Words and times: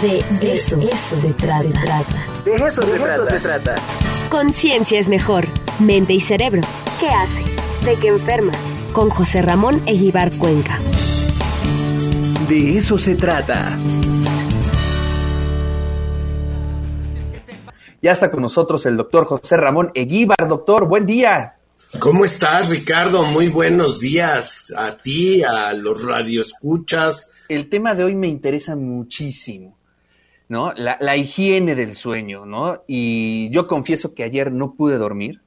De 0.00 0.24
eso, 0.40 0.78
eso 0.78 1.20
se 1.20 1.32
trata. 1.34 1.68
De 2.44 2.54
eso, 2.54 2.80
se, 2.80 2.98
trata. 2.98 3.30
se 3.30 3.40
trata. 3.40 3.74
Conciencia 4.30 4.98
es 4.98 5.08
mejor. 5.08 5.44
Mente 5.80 6.14
y 6.14 6.20
cerebro. 6.20 6.62
¿Qué 6.98 7.08
hace? 7.08 7.84
¿De 7.84 7.96
qué 7.96 8.08
enferma? 8.08 8.52
Con 8.94 9.10
José 9.10 9.42
Ramón 9.42 9.82
Eguibar 9.84 10.30
Cuenca. 10.38 10.78
De 12.48 12.78
eso 12.78 12.98
se 12.98 13.16
trata. 13.16 13.78
Ya 18.00 18.12
está 18.12 18.30
con 18.30 18.40
nosotros 18.40 18.86
el 18.86 18.96
doctor 18.96 19.26
José 19.26 19.58
Ramón 19.58 19.90
Eguíbar. 19.94 20.48
Doctor, 20.48 20.88
buen 20.88 21.04
día. 21.04 21.56
¿Cómo 21.98 22.24
estás, 22.24 22.70
Ricardo? 22.70 23.22
Muy 23.24 23.48
buenos 23.48 24.00
días 24.00 24.72
a 24.74 24.96
ti, 24.96 25.42
a 25.42 25.74
los 25.74 26.02
radioescuchas. 26.02 27.30
El 27.48 27.68
tema 27.68 27.94
de 27.94 28.04
hoy 28.04 28.14
me 28.14 28.28
interesa 28.28 28.74
muchísimo, 28.74 29.76
¿no? 30.52 30.74
La, 30.76 31.16
higiene 31.16 31.74
del 31.74 31.96
sueño, 31.96 32.44
¿no? 32.44 32.82
Y 32.86 33.48
yo 33.52 33.66
confieso 33.66 34.14
que 34.14 34.22
ayer 34.22 34.52
no 34.52 34.74
pude 34.74 34.98
dormir. 34.98 35.40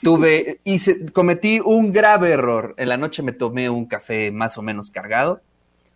Tuve, 0.00 0.60
hice, 0.64 1.06
cometí 1.06 1.58
un 1.58 1.92
grave 1.92 2.30
error. 2.30 2.72
En 2.76 2.88
la 2.88 2.96
noche 2.96 3.24
me 3.24 3.32
tomé 3.32 3.68
un 3.68 3.86
café 3.86 4.30
más 4.30 4.56
o 4.56 4.62
menos 4.62 4.92
cargado. 4.92 5.40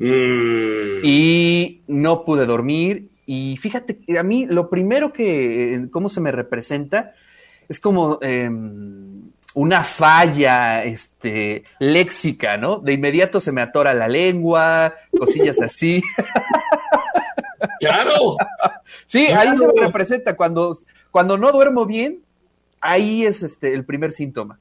Mm. 0.01 1.05
Y 1.05 1.83
no 1.87 2.25
pude 2.25 2.45
dormir. 2.45 3.11
Y 3.27 3.57
fíjate, 3.59 4.01
a 4.19 4.25
mí 4.25 4.47
lo 4.47 4.69
primero 4.69 5.13
que, 5.13 5.87
cómo 5.93 6.09
se 6.09 6.21
me 6.21 6.33
representa, 6.33 7.13
es 7.69 7.79
como 7.79 8.19
em, 8.23 9.31
una 9.55 9.85
falla 9.85 10.83
este, 10.83 11.63
léxica, 11.79 12.57
¿no? 12.57 12.81
De 12.81 12.93
inmediato 12.93 13.39
se 13.39 13.53
me 13.53 13.61
atora 13.61 13.95
la 13.95 14.09
lengua, 14.09 14.97
cosillas 15.17 15.61
así. 15.63 16.03
Claro. 17.89 18.37
sí, 19.07 19.27
ahí 19.27 19.57
se 19.57 19.67
me 19.67 19.81
representa. 19.81 20.37
Cuando, 20.37 20.79
cuando 21.11 21.39
no 21.39 21.53
duermo 21.53 21.87
bien, 21.87 22.23
ahí 22.81 23.27
es 23.27 23.43
este 23.43 23.75
el 23.75 23.85
primer 23.85 24.13
síntoma. 24.13 24.59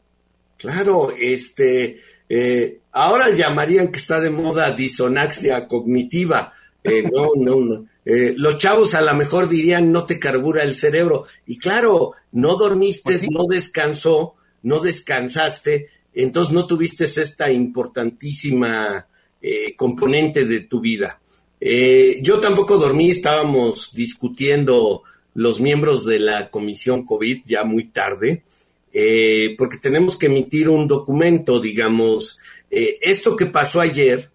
Claro, 0.58 1.12
este, 1.18 2.02
eh, 2.30 2.80
ahora 2.92 3.30
llamarían 3.30 3.92
que 3.92 4.00
está 4.00 4.20
de 4.20 4.30
moda 4.30 4.72
disonaxia 4.72 5.68
cognitiva. 5.68 6.54
Eh, 6.84 7.04
no, 7.12 7.30
no, 7.36 7.56
no. 7.58 7.86
Eh, 8.04 8.34
los 8.36 8.58
chavos 8.58 8.96
a 8.96 9.02
lo 9.02 9.14
mejor 9.14 9.48
dirían 9.48 9.92
no 9.92 10.06
te 10.06 10.20
carbura 10.20 10.64
el 10.64 10.76
cerebro. 10.76 11.26
Y 11.46 11.58
claro, 11.58 12.14
no 12.32 12.56
dormiste, 12.56 13.04
Pues 13.04 13.30
no 13.30 13.46
descansó, 13.48 14.36
no 14.64 14.80
descansaste, 14.80 15.90
entonces 16.14 16.54
no 16.54 16.66
tuviste 16.66 17.06
esta 17.06 17.52
importantísima 17.52 19.08
eh, 19.42 19.76
componente 19.76 20.46
de 20.46 20.62
tu 20.62 20.80
vida. 20.80 21.20
Eh, 21.64 22.20
yo 22.24 22.40
tampoco 22.40 22.78
dormí, 22.78 23.12
estábamos 23.12 23.92
discutiendo 23.94 25.04
los 25.36 25.62
miembros 25.62 26.06
de 26.06 26.18
la 26.18 26.50
comisión 26.50 27.06
COVID 27.06 27.44
ya 27.46 27.64
muy 27.64 27.86
tarde, 27.86 28.44
eh, 28.92 29.54
porque 29.60 29.78
tenemos 29.78 30.18
que 30.18 30.26
emitir 30.26 30.68
un 30.70 30.88
documento, 30.88 31.60
digamos, 31.60 32.40
eh, 32.72 32.98
esto 33.02 33.36
que 33.36 33.46
pasó 33.46 33.80
ayer, 33.80 34.30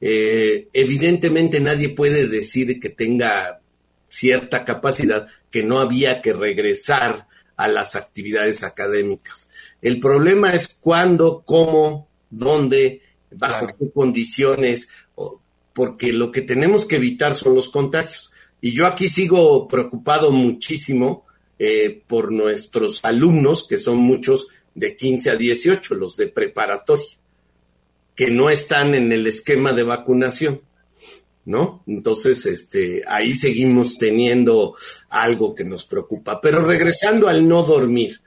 evidentemente 0.00 1.58
nadie 1.58 1.88
puede 1.88 2.28
decir 2.28 2.78
que 2.78 2.88
tenga 2.88 3.60
cierta 4.08 4.64
capacidad, 4.64 5.26
que 5.50 5.64
no 5.64 5.80
había 5.80 6.22
que 6.22 6.32
regresar 6.32 7.26
a 7.56 7.66
las 7.66 7.96
actividades 7.96 8.62
académicas. 8.62 9.50
El 9.82 9.98
problema 9.98 10.52
es 10.52 10.78
cuándo, 10.80 11.42
cómo, 11.44 12.08
dónde, 12.30 13.02
bajo 13.32 13.66
Claro. 13.66 13.76
qué 13.78 13.90
condiciones, 13.90 14.88
porque 15.78 16.12
lo 16.12 16.32
que 16.32 16.42
tenemos 16.42 16.86
que 16.86 16.96
evitar 16.96 17.36
son 17.36 17.54
los 17.54 17.68
contagios. 17.68 18.32
Y 18.60 18.72
yo 18.72 18.84
aquí 18.84 19.08
sigo 19.08 19.68
preocupado 19.68 20.32
muchísimo 20.32 21.24
eh, 21.56 22.02
por 22.04 22.32
nuestros 22.32 23.04
alumnos, 23.04 23.64
que 23.64 23.78
son 23.78 23.98
muchos 23.98 24.48
de 24.74 24.96
15 24.96 25.30
a 25.30 25.36
18, 25.36 25.94
los 25.94 26.16
de 26.16 26.26
preparatoria, 26.26 27.06
que 28.16 28.28
no 28.28 28.50
están 28.50 28.96
en 28.96 29.12
el 29.12 29.28
esquema 29.28 29.72
de 29.72 29.84
vacunación. 29.84 30.62
¿no? 31.44 31.84
Entonces, 31.86 32.44
este, 32.46 33.04
ahí 33.06 33.32
seguimos 33.32 33.98
teniendo 33.98 34.74
algo 35.10 35.54
que 35.54 35.62
nos 35.62 35.86
preocupa. 35.86 36.40
Pero 36.40 36.64
regresando 36.64 37.28
al 37.28 37.46
no 37.46 37.62
dormir, 37.62 38.20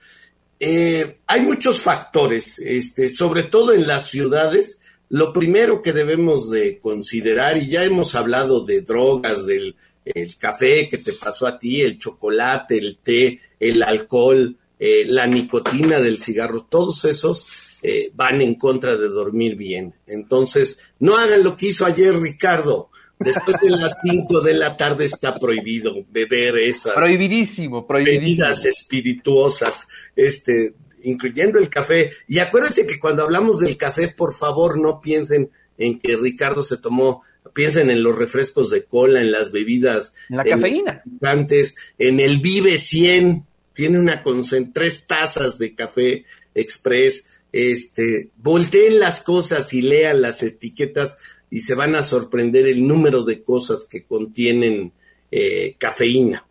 eh, 0.58 1.18
hay 1.28 1.42
muchos 1.42 1.82
factores, 1.82 2.60
este, 2.60 3.10
sobre 3.10 3.44
todo 3.44 3.74
en 3.74 3.86
las 3.86 4.10
ciudades. 4.10 4.81
Lo 5.12 5.34
primero 5.34 5.82
que 5.82 5.92
debemos 5.92 6.50
de 6.50 6.80
considerar, 6.80 7.58
y 7.58 7.68
ya 7.68 7.84
hemos 7.84 8.16
hablado 8.16 8.66
de 8.66 8.82
drogas, 8.82 9.46
del 9.46 9.76
el 10.06 10.36
café 10.38 10.90
que 10.90 10.98
te 10.98 11.14
pasó 11.14 11.46
a 11.48 11.60
ti, 11.60 11.82
el 11.82 11.98
chocolate, 11.98 12.78
el 12.78 12.98
té, 12.98 13.40
el 13.60 13.84
alcohol, 13.84 14.56
eh, 14.80 15.04
la 15.06 15.28
nicotina 15.28 16.00
del 16.00 16.20
cigarro, 16.20 16.66
todos 16.70 17.06
esos 17.06 17.46
eh, 17.84 18.12
van 18.16 18.42
en 18.42 18.56
contra 18.56 18.96
de 18.96 19.10
dormir 19.10 19.56
bien. 19.56 19.94
Entonces, 20.08 20.80
no 21.00 21.18
hagan 21.18 21.44
lo 21.44 21.56
que 21.56 21.68
hizo 21.68 21.86
ayer 21.86 22.16
Ricardo. 22.16 22.90
Después 23.20 23.58
de 23.62 23.70
las 23.70 23.98
5 24.04 24.42
de 24.42 24.54
la 24.54 24.76
tarde 24.76 25.06
está 25.06 25.36
prohibido 25.38 25.94
beber 26.10 26.58
esas 26.58 26.94
Prohibidísimo, 26.94 27.86
prohibidísimo. 27.86 28.26
bebidas 28.26 28.66
espirituosas, 28.66 29.88
este, 30.16 30.74
incluyendo 31.04 31.60
el 31.60 31.70
café. 31.70 32.12
Y 32.28 32.40
acuérdense 32.40 32.86
que 32.86 33.00
cuando 33.00 33.24
hablamos 33.24 33.60
del 33.60 33.78
café, 33.78 34.08
por 34.10 34.34
favor, 34.34 34.78
no 34.78 35.02
piensen 35.02 35.50
en 35.78 36.00
que 36.00 36.16
Ricardo 36.16 36.64
se 36.64 36.78
tomó, 36.78 37.24
piensen 37.54 37.90
en 37.90 38.04
los 38.04 38.18
refrescos 38.18 38.70
de 38.70 38.84
cola, 38.84 39.22
en 39.22 39.32
las 39.32 39.52
bebidas. 39.52 40.14
En 40.30 40.38
la 40.38 40.44
cafeína. 40.44 41.04
Antes, 41.22 41.76
en 41.98 42.20
el 42.20 42.40
Vive 42.40 42.78
100, 42.78 43.46
tiene 43.74 44.00
una 44.00 44.22
concent 44.22 44.74
tres 44.74 45.08
tazas 45.08 45.58
de 45.58 45.74
café 45.74 46.26
express. 46.54 47.28
Este, 47.52 48.30
volteen 48.38 49.00
las 49.00 49.22
cosas 49.22 49.74
y 49.74 49.82
lean 49.82 50.22
las 50.22 50.42
etiquetas 50.44 51.18
y 51.50 51.60
se 51.60 51.76
van 51.76 51.96
a 51.96 52.04
sorprender 52.04 52.68
el 52.68 52.88
número 52.88 53.24
de 53.24 53.44
cosas 53.44 53.86
que 53.90 54.04
contienen 54.04 54.94
eh, 55.32 55.76
cafeína. 55.78 56.46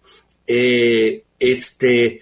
Eh, 0.47 1.25
este, 1.39 2.21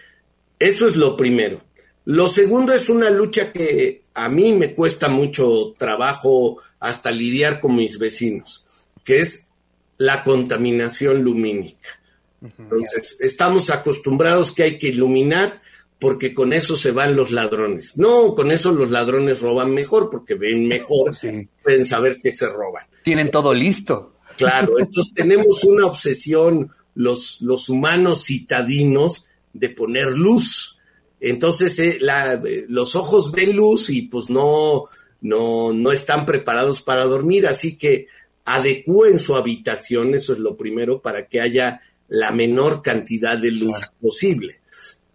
eso 0.59 0.89
es 0.89 0.97
lo 0.97 1.17
primero. 1.17 1.63
Lo 2.11 2.27
segundo 2.31 2.73
es 2.73 2.89
una 2.89 3.11
lucha 3.11 3.53
que 3.53 4.05
a 4.15 4.31
mí 4.31 4.53
me 4.53 4.73
cuesta 4.75 5.09
mucho 5.09 5.75
trabajo 5.77 6.57
hasta 6.81 7.11
lidiar 7.11 7.61
con 7.61 7.77
mis 7.77 7.99
vecinos, 7.99 8.65
que 9.05 9.21
es 9.21 9.47
la 9.99 10.25
contaminación 10.25 11.23
lumínica. 11.23 12.01
Entonces, 12.41 13.19
estamos 13.21 13.69
acostumbrados 13.69 14.53
que 14.53 14.63
hay 14.63 14.79
que 14.79 14.89
iluminar 14.89 15.61
porque 15.99 16.33
con 16.33 16.55
eso 16.55 16.77
se 16.77 16.93
van 16.93 17.15
los 17.15 17.31
ladrones. 17.31 17.95
No, 17.99 18.35
con 18.35 18.53
eso 18.53 18.73
los 18.73 18.91
ladrones 18.91 19.43
roban 19.43 19.73
mejor 19.75 20.09
porque 20.09 20.35
ven 20.35 20.67
mejor, 20.67 21.15
Sí. 21.15 21.47
pueden 21.63 21.85
saber 21.85 22.17
que 22.23 22.33
se 22.33 22.47
roban. 22.49 22.87
Tienen 23.05 23.31
todo 23.31 23.53
listo. 23.53 24.15
Claro, 24.39 24.79
entonces 24.79 25.13
tenemos 25.13 25.63
una 25.65 25.85
obsesión 25.85 26.71
los, 26.95 27.43
los 27.43 27.69
humanos 27.69 28.25
citadinos 28.25 29.27
de 29.53 29.69
poner 29.69 30.13
luz. 30.13 30.78
Entonces 31.21 31.79
eh, 31.79 31.99
la- 32.01 32.35
eh, 32.45 32.65
los 32.69 32.95
ojos 32.97 33.33
ven 33.33 33.57
luz 33.57 33.91
y 33.91 34.03
pues 34.03 34.31
no, 34.31 34.85
no, 35.21 35.73
no 35.73 35.93
están 35.93 36.25
preparados 36.27 36.83
para 36.83 37.05
dormir, 37.05 37.47
así 37.47 37.77
que 37.77 38.07
adecúen 38.45 39.19
su 39.19 39.37
habitación, 39.37 40.15
eso 40.15 40.33
es 40.33 40.39
lo 40.39 40.57
primero, 40.57 41.01
para 41.03 41.27
que 41.27 41.41
haya 41.41 41.83
la 42.09 42.31
menor 42.31 42.81
cantidad 42.83 43.37
de 43.37 43.51
luz 43.53 43.77
Claro. 43.79 43.93
posible. 44.01 44.61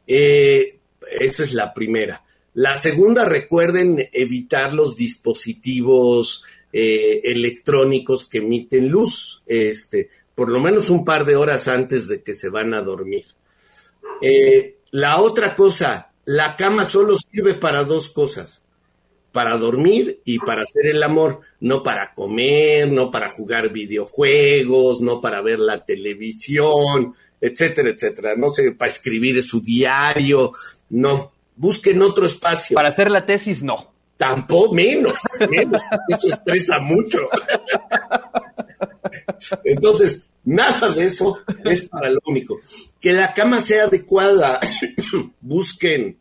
Eh, 0.05 0.77
esa 1.19 1.43
es 1.43 1.53
la 1.53 1.73
primera. 1.73 2.23
La 2.55 2.75
segunda, 2.75 3.25
recuerden 3.27 4.09
evitar 4.11 4.73
los 4.75 4.95
dispositivos 4.95 6.43
eh, 6.71 7.21
electrónicos 7.23 8.25
que 8.25 8.39
emiten 8.39 8.89
luz, 8.89 9.41
este, 9.47 10.09
por 10.35 10.49
lo 10.49 10.59
menos 10.59 10.89
un 10.91 11.03
par 11.05 11.25
de 11.25 11.35
horas 11.35 11.67
antes 11.67 12.07
de 12.07 12.21
que 12.21 12.35
se 12.35 12.49
van 12.49 12.73
a 12.73 12.81
dormir. 12.81 13.25
Eh, 14.21 14.75
la 14.93 15.19
otra 15.19 15.55
cosa, 15.55 16.11
la 16.23 16.55
cama 16.55 16.85
solo 16.85 17.17
sirve 17.17 17.55
para 17.55 17.83
dos 17.83 18.11
cosas, 18.11 18.61
para 19.31 19.57
dormir 19.57 20.21
y 20.23 20.37
para 20.37 20.61
hacer 20.61 20.85
el 20.85 21.01
amor, 21.01 21.41
no 21.61 21.81
para 21.81 22.13
comer, 22.13 22.91
no 22.91 23.09
para 23.09 23.31
jugar 23.31 23.69
videojuegos, 23.69 25.01
no 25.01 25.19
para 25.19 25.41
ver 25.41 25.59
la 25.59 25.83
televisión, 25.83 27.15
etcétera, 27.41 27.89
etcétera. 27.89 28.35
No 28.37 28.51
sé, 28.51 28.73
para 28.73 28.91
escribir 28.91 29.41
su 29.41 29.61
diario, 29.61 30.53
no. 30.91 31.31
Busquen 31.55 31.99
otro 32.03 32.27
espacio. 32.27 32.75
Para 32.75 32.89
hacer 32.89 33.09
la 33.09 33.25
tesis, 33.25 33.63
no. 33.63 33.91
Tampoco, 34.15 34.75
menos, 34.75 35.15
menos. 35.49 35.81
Eso 36.07 36.27
estresa 36.27 36.77
mucho. 36.77 37.17
Entonces, 39.63 40.23
nada 40.43 40.89
de 40.89 41.05
eso 41.05 41.39
es 41.63 41.87
para 41.89 42.09
lo 42.09 42.19
único. 42.25 42.59
Que 42.99 43.13
la 43.13 43.33
cama 43.33 43.61
sea 43.61 43.85
adecuada. 43.85 44.59
Busquen, 45.41 46.17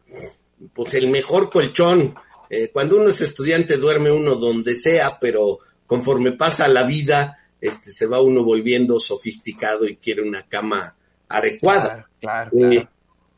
pues, 0.72 0.94
el 0.94 1.08
mejor 1.08 1.50
colchón. 1.50 2.14
Eh, 2.50 2.70
cuando 2.72 2.98
uno 2.98 3.08
es 3.08 3.20
estudiante, 3.20 3.76
duerme 3.76 4.10
uno 4.10 4.34
donde 4.34 4.74
sea, 4.74 5.18
pero 5.20 5.58
conforme 5.86 6.32
pasa 6.32 6.68
la 6.68 6.82
vida, 6.84 7.38
este, 7.60 7.90
se 7.92 8.06
va 8.06 8.20
uno 8.20 8.44
volviendo 8.44 9.00
sofisticado 9.00 9.86
y 9.86 9.96
quiere 9.96 10.22
una 10.22 10.46
cama 10.46 10.96
adecuada. 11.28 12.08
Claro, 12.20 12.50
claro. 12.50 12.72
Eh, 12.72 12.86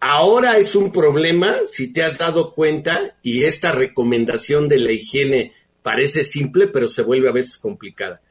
ahora 0.01 0.59
es 0.59 0.75
un 0.75 0.91
problema, 0.91 1.55
si 1.67 1.93
te 1.93 2.03
has 2.03 2.19
dado 2.19 2.55
cuenta, 2.55 3.17
y 3.23 3.45
esta 3.45 3.73
recomendación 3.73 4.69
de 4.69 4.79
la 4.79 4.93
higiene 4.93 5.53
parece 5.83 6.25
simple, 6.25 6.67
pero 6.67 6.89
se 6.89 7.03
vuelve 7.03 7.29
a 7.29 7.33
veces 7.33 7.59
complicada. 7.59 8.23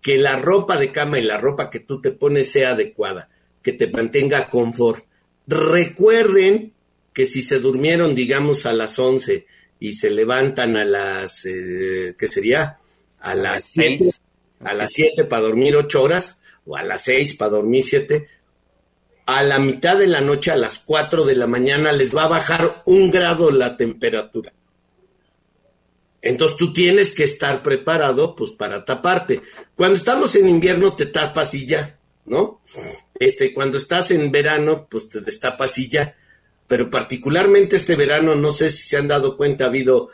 Que 0.00 0.16
la 0.16 0.36
ropa 0.36 0.76
de 0.76 0.90
cama 0.90 1.18
y 1.18 1.22
la 1.22 1.38
ropa 1.38 1.70
que 1.70 1.80
tú 1.80 2.00
te 2.00 2.10
pones 2.10 2.50
sea 2.50 2.70
adecuada, 2.70 3.28
que 3.62 3.72
te 3.72 3.88
mantenga 3.88 4.48
confort. 4.48 5.04
Recuerden 5.46 6.72
que 7.12 7.26
si 7.26 7.42
se 7.42 7.58
durmieron, 7.58 8.14
digamos, 8.14 8.66
a 8.66 8.72
las 8.72 8.98
11 8.98 9.46
y 9.80 9.94
se 9.94 10.10
levantan 10.10 10.76
a 10.76 10.84
las, 10.84 11.44
eh, 11.44 12.14
¿qué 12.18 12.28
sería? 12.28 12.78
A 13.20 13.34
las 13.34 13.64
7, 13.64 14.10
a 14.60 14.74
las 14.74 14.92
7 14.92 15.24
para 15.24 15.42
dormir 15.42 15.76
8 15.76 16.02
horas, 16.02 16.38
o 16.66 16.76
a 16.76 16.82
las 16.82 17.02
6 17.02 17.34
para 17.34 17.52
dormir 17.52 17.84
7, 17.84 18.28
a 19.26 19.42
la 19.42 19.58
mitad 19.58 19.98
de 19.98 20.06
la 20.06 20.20
noche, 20.20 20.50
a 20.50 20.56
las 20.56 20.78
4 20.78 21.24
de 21.24 21.36
la 21.36 21.46
mañana, 21.46 21.92
les 21.92 22.14
va 22.14 22.24
a 22.24 22.28
bajar 22.28 22.82
un 22.86 23.10
grado 23.10 23.50
la 23.50 23.76
temperatura. 23.76 24.52
Entonces 26.22 26.56
tú 26.56 26.72
tienes 26.72 27.12
que 27.12 27.24
estar 27.24 27.62
preparado 27.62 28.36
pues 28.36 28.50
para 28.50 28.84
taparte. 28.84 29.40
Cuando 29.74 29.96
estamos 29.96 30.34
en 30.36 30.48
invierno 30.48 30.94
te 30.94 31.06
tapas 31.06 31.54
y 31.54 31.66
ya, 31.66 31.98
¿no? 32.26 32.60
Este, 33.18 33.52
cuando 33.52 33.78
estás 33.78 34.10
en 34.10 34.30
verano 34.30 34.86
pues 34.90 35.08
te 35.08 35.20
destapas 35.20 35.78
y 35.78 35.88
ya. 35.88 36.16
Pero 36.66 36.88
particularmente 36.88 37.76
este 37.76 37.96
verano, 37.96 38.34
no 38.34 38.52
sé 38.52 38.70
si 38.70 38.88
se 38.88 38.96
han 38.96 39.08
dado 39.08 39.36
cuenta, 39.36 39.64
ha 39.64 39.68
habido, 39.68 40.10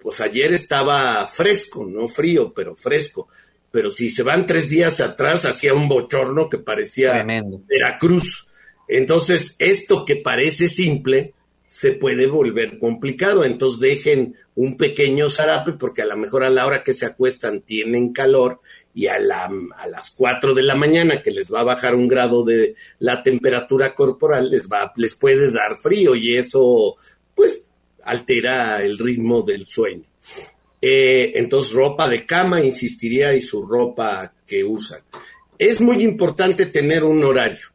pues 0.00 0.20
ayer 0.20 0.52
estaba 0.52 1.26
fresco, 1.26 1.84
no 1.84 2.08
frío, 2.08 2.52
pero 2.54 2.74
fresco. 2.74 3.28
Pero 3.70 3.90
si 3.90 4.10
se 4.10 4.22
van 4.22 4.46
tres 4.46 4.70
días 4.70 5.00
atrás, 5.00 5.44
hacía 5.44 5.74
un 5.74 5.88
bochorno 5.88 6.48
que 6.48 6.58
parecía 6.58 7.12
Tremendo. 7.12 7.60
Veracruz. 7.68 8.48
Entonces, 8.88 9.54
esto 9.58 10.04
que 10.04 10.16
parece 10.16 10.68
simple, 10.68 11.34
se 11.70 11.92
puede 11.92 12.26
volver 12.26 12.80
complicado. 12.80 13.44
Entonces 13.44 13.78
dejen 13.78 14.34
un 14.56 14.76
pequeño 14.76 15.30
zarape 15.30 15.74
porque 15.74 16.02
a 16.02 16.06
lo 16.06 16.16
mejor 16.16 16.42
a 16.42 16.50
la 16.50 16.66
hora 16.66 16.82
que 16.82 16.92
se 16.92 17.06
acuestan 17.06 17.60
tienen 17.60 18.12
calor 18.12 18.60
y 18.92 19.06
a, 19.06 19.20
la, 19.20 19.48
a 19.76 19.86
las 19.86 20.10
4 20.10 20.52
de 20.52 20.64
la 20.64 20.74
mañana 20.74 21.22
que 21.22 21.30
les 21.30 21.48
va 21.48 21.60
a 21.60 21.64
bajar 21.64 21.94
un 21.94 22.08
grado 22.08 22.44
de 22.44 22.74
la 22.98 23.22
temperatura 23.22 23.94
corporal 23.94 24.50
les 24.50 24.68
va 24.68 24.92
les 24.96 25.14
puede 25.14 25.52
dar 25.52 25.76
frío 25.76 26.16
y 26.16 26.36
eso 26.36 26.96
pues 27.36 27.64
altera 28.02 28.82
el 28.82 28.98
ritmo 28.98 29.42
del 29.42 29.64
sueño. 29.68 30.06
Eh, 30.82 31.34
entonces 31.36 31.72
ropa 31.72 32.08
de 32.08 32.26
cama 32.26 32.60
insistiría 32.60 33.32
y 33.32 33.42
su 33.42 33.64
ropa 33.64 34.32
que 34.44 34.64
usan. 34.64 35.02
Es 35.56 35.80
muy 35.80 36.02
importante 36.02 36.66
tener 36.66 37.04
un 37.04 37.22
horario. 37.22 37.68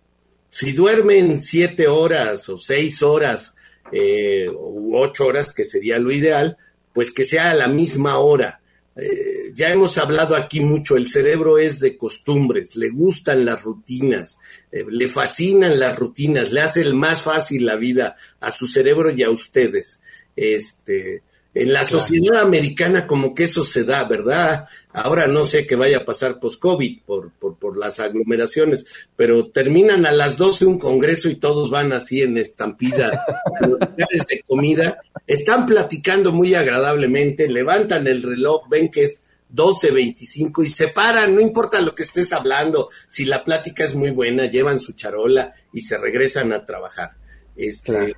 Si 0.50 0.74
duermen 0.74 1.42
siete 1.42 1.88
horas 1.88 2.50
o 2.50 2.58
seis 2.58 3.02
horas 3.02 3.55
eh, 3.92 4.48
ocho 4.52 5.28
horas, 5.28 5.54
que 5.54 5.66
sería 5.66 6.00
lo 6.00 6.12
ideal, 6.12 6.58
pues 6.94 7.12
que 7.12 7.26
sea 7.26 7.52
a 7.52 7.56
la 7.56 7.68
misma 7.68 8.18
hora. 8.18 8.62
Eh, 8.96 9.52
ya 9.54 9.72
hemos 9.72 9.98
hablado 9.98 10.36
aquí 10.36 10.62
mucho, 10.62 10.96
el 10.96 11.08
cerebro 11.08 11.58
es 11.58 11.82
de 11.82 11.98
costumbres, 11.98 12.78
le 12.78 12.90
gustan 12.90 13.44
las 13.44 13.64
rutinas, 13.64 14.40
eh, 14.72 14.86
le 14.90 15.10
fascinan 15.10 15.78
las 15.78 16.00
rutinas, 16.00 16.54
le 16.54 16.62
hace 16.62 16.82
el 16.82 16.94
más 16.94 17.22
fácil 17.22 17.66
la 17.66 17.76
vida 17.76 18.16
a 18.40 18.52
su 18.52 18.68
cerebro 18.68 19.12
y 19.12 19.24
a 19.24 19.30
ustedes. 19.30 20.02
Este, 20.36 21.24
en 21.56 21.74
la 21.74 21.80
Claro. 21.86 22.00
sociedad 22.00 22.42
americana 22.42 23.08
como 23.08 23.34
que 23.34 23.46
eso 23.46 23.64
se 23.64 23.84
da, 23.86 24.04
¿verdad? 24.04 24.68
Ahora 24.94 25.26
no 25.28 25.48
sé 25.48 25.66
qué 25.66 25.76
vaya 25.76 25.98
a 26.00 26.06
pasar 26.06 26.40
post-COVID 26.40 27.00
por, 27.06 27.32
por, 27.32 27.56
por 27.58 27.78
las 27.78 28.00
aglomeraciones, 28.00 28.86
pero 29.16 29.48
terminan 29.48 30.06
a 30.06 30.12
las 30.12 30.38
12 30.38 30.66
un 30.66 30.78
congreso 30.78 31.30
y 31.30 31.36
todos 31.36 31.70
van 31.70 31.94
así 31.94 32.22
en 32.22 32.38
estampida 32.38 33.26
de 33.98 34.42
comida. 34.46 35.00
Están 35.26 35.66
platicando 35.66 36.32
muy 36.32 36.54
agradablemente, 36.56 37.48
levantan 37.48 38.06
el 38.08 38.22
reloj, 38.22 38.68
ven 38.70 38.90
que 38.92 39.06
es 39.06 39.24
12.25 39.54 40.66
y 40.66 40.70
se 40.70 40.90
paran, 40.90 41.36
no 41.36 41.42
importa 41.42 41.80
lo 41.82 41.96
que 41.96 42.04
estés 42.04 42.34
hablando, 42.34 42.90
si 43.08 43.24
la 43.26 43.44
plática 43.44 43.86
es 43.86 43.96
muy 43.96 44.12
buena, 44.12 44.46
llevan 44.50 44.80
su 44.82 44.92
charola 44.94 45.54
y 45.72 45.82
se 45.82 45.98
regresan 45.98 46.52
a 46.52 46.66
trabajar. 46.66 47.12
Este, 47.56 47.94
Claro. 47.94 48.14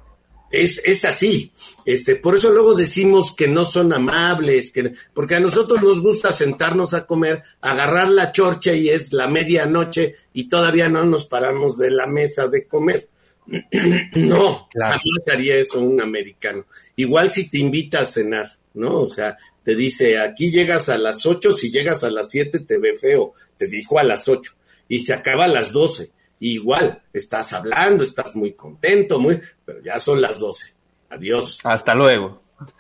Es, 0.52 0.82
es 0.86 1.06
así. 1.06 1.52
Este, 1.86 2.16
por 2.16 2.36
eso 2.36 2.52
luego 2.52 2.74
decimos 2.76 3.34
que 3.36 3.48
no 3.48 3.64
son 3.66 3.94
amables, 3.94 4.72
que, 4.72 4.94
porque 5.14 5.36
a 5.36 5.40
nosotros 5.40 5.82
nos 5.82 6.02
gusta 6.02 6.32
sentarnos 6.32 6.94
a 6.94 7.06
comer, 7.06 7.44
agarrar 7.62 8.10
la 8.10 8.32
chorcha 8.32 8.74
y 8.74 8.90
es 8.90 9.14
la 9.14 9.28
medianoche 9.28 10.16
y 10.34 10.50
todavía 10.50 10.90
no 10.90 11.06
nos 11.06 11.26
paramos 11.26 11.78
de 11.78 11.92
la 11.92 12.08
mesa 12.08 12.48
de 12.48 12.66
comer. 12.68 13.08
no, 14.16 14.68
Claro. 14.72 15.00
jamás 15.00 15.28
haría 15.34 15.56
eso 15.56 15.80
un 15.80 16.02
americano. 16.02 16.66
Igual 16.96 17.32
si 17.32 17.50
te 17.50 17.60
invita 17.60 18.02
a 18.02 18.06
cenar, 18.06 18.58
¿no? 18.74 19.02
O 19.02 19.08
sea, 19.08 19.38
te 19.64 19.76
dice, 19.76 20.20
aquí 20.20 20.52
llegas 20.52 20.90
a 20.90 20.98
las 20.98 21.26
8, 21.26 21.54
si 21.54 21.72
llegas 21.72 22.04
a 22.04 22.10
las 22.12 22.30
7 22.30 22.60
te 22.62 22.78
ve 22.78 22.96
feo, 22.96 23.34
te 23.58 23.68
dijo 23.68 24.00
a 24.00 24.04
las 24.04 24.28
8 24.28 24.54
y 24.90 25.02
se 25.02 25.14
acaba 25.14 25.46
a 25.46 25.50
las 25.50 25.72
12. 25.72 26.12
Igual, 26.40 27.02
estás 27.14 27.54
hablando, 27.54 28.04
estás 28.04 28.36
muy 28.36 28.54
contento, 28.54 29.20
muy, 29.20 29.40
pero 29.66 29.82
ya 29.82 30.00
son 30.00 30.22
las 30.22 30.40
12. 30.40 30.74
Adiós. 31.10 31.60
Hasta 31.64 31.96
luego. 31.96 32.44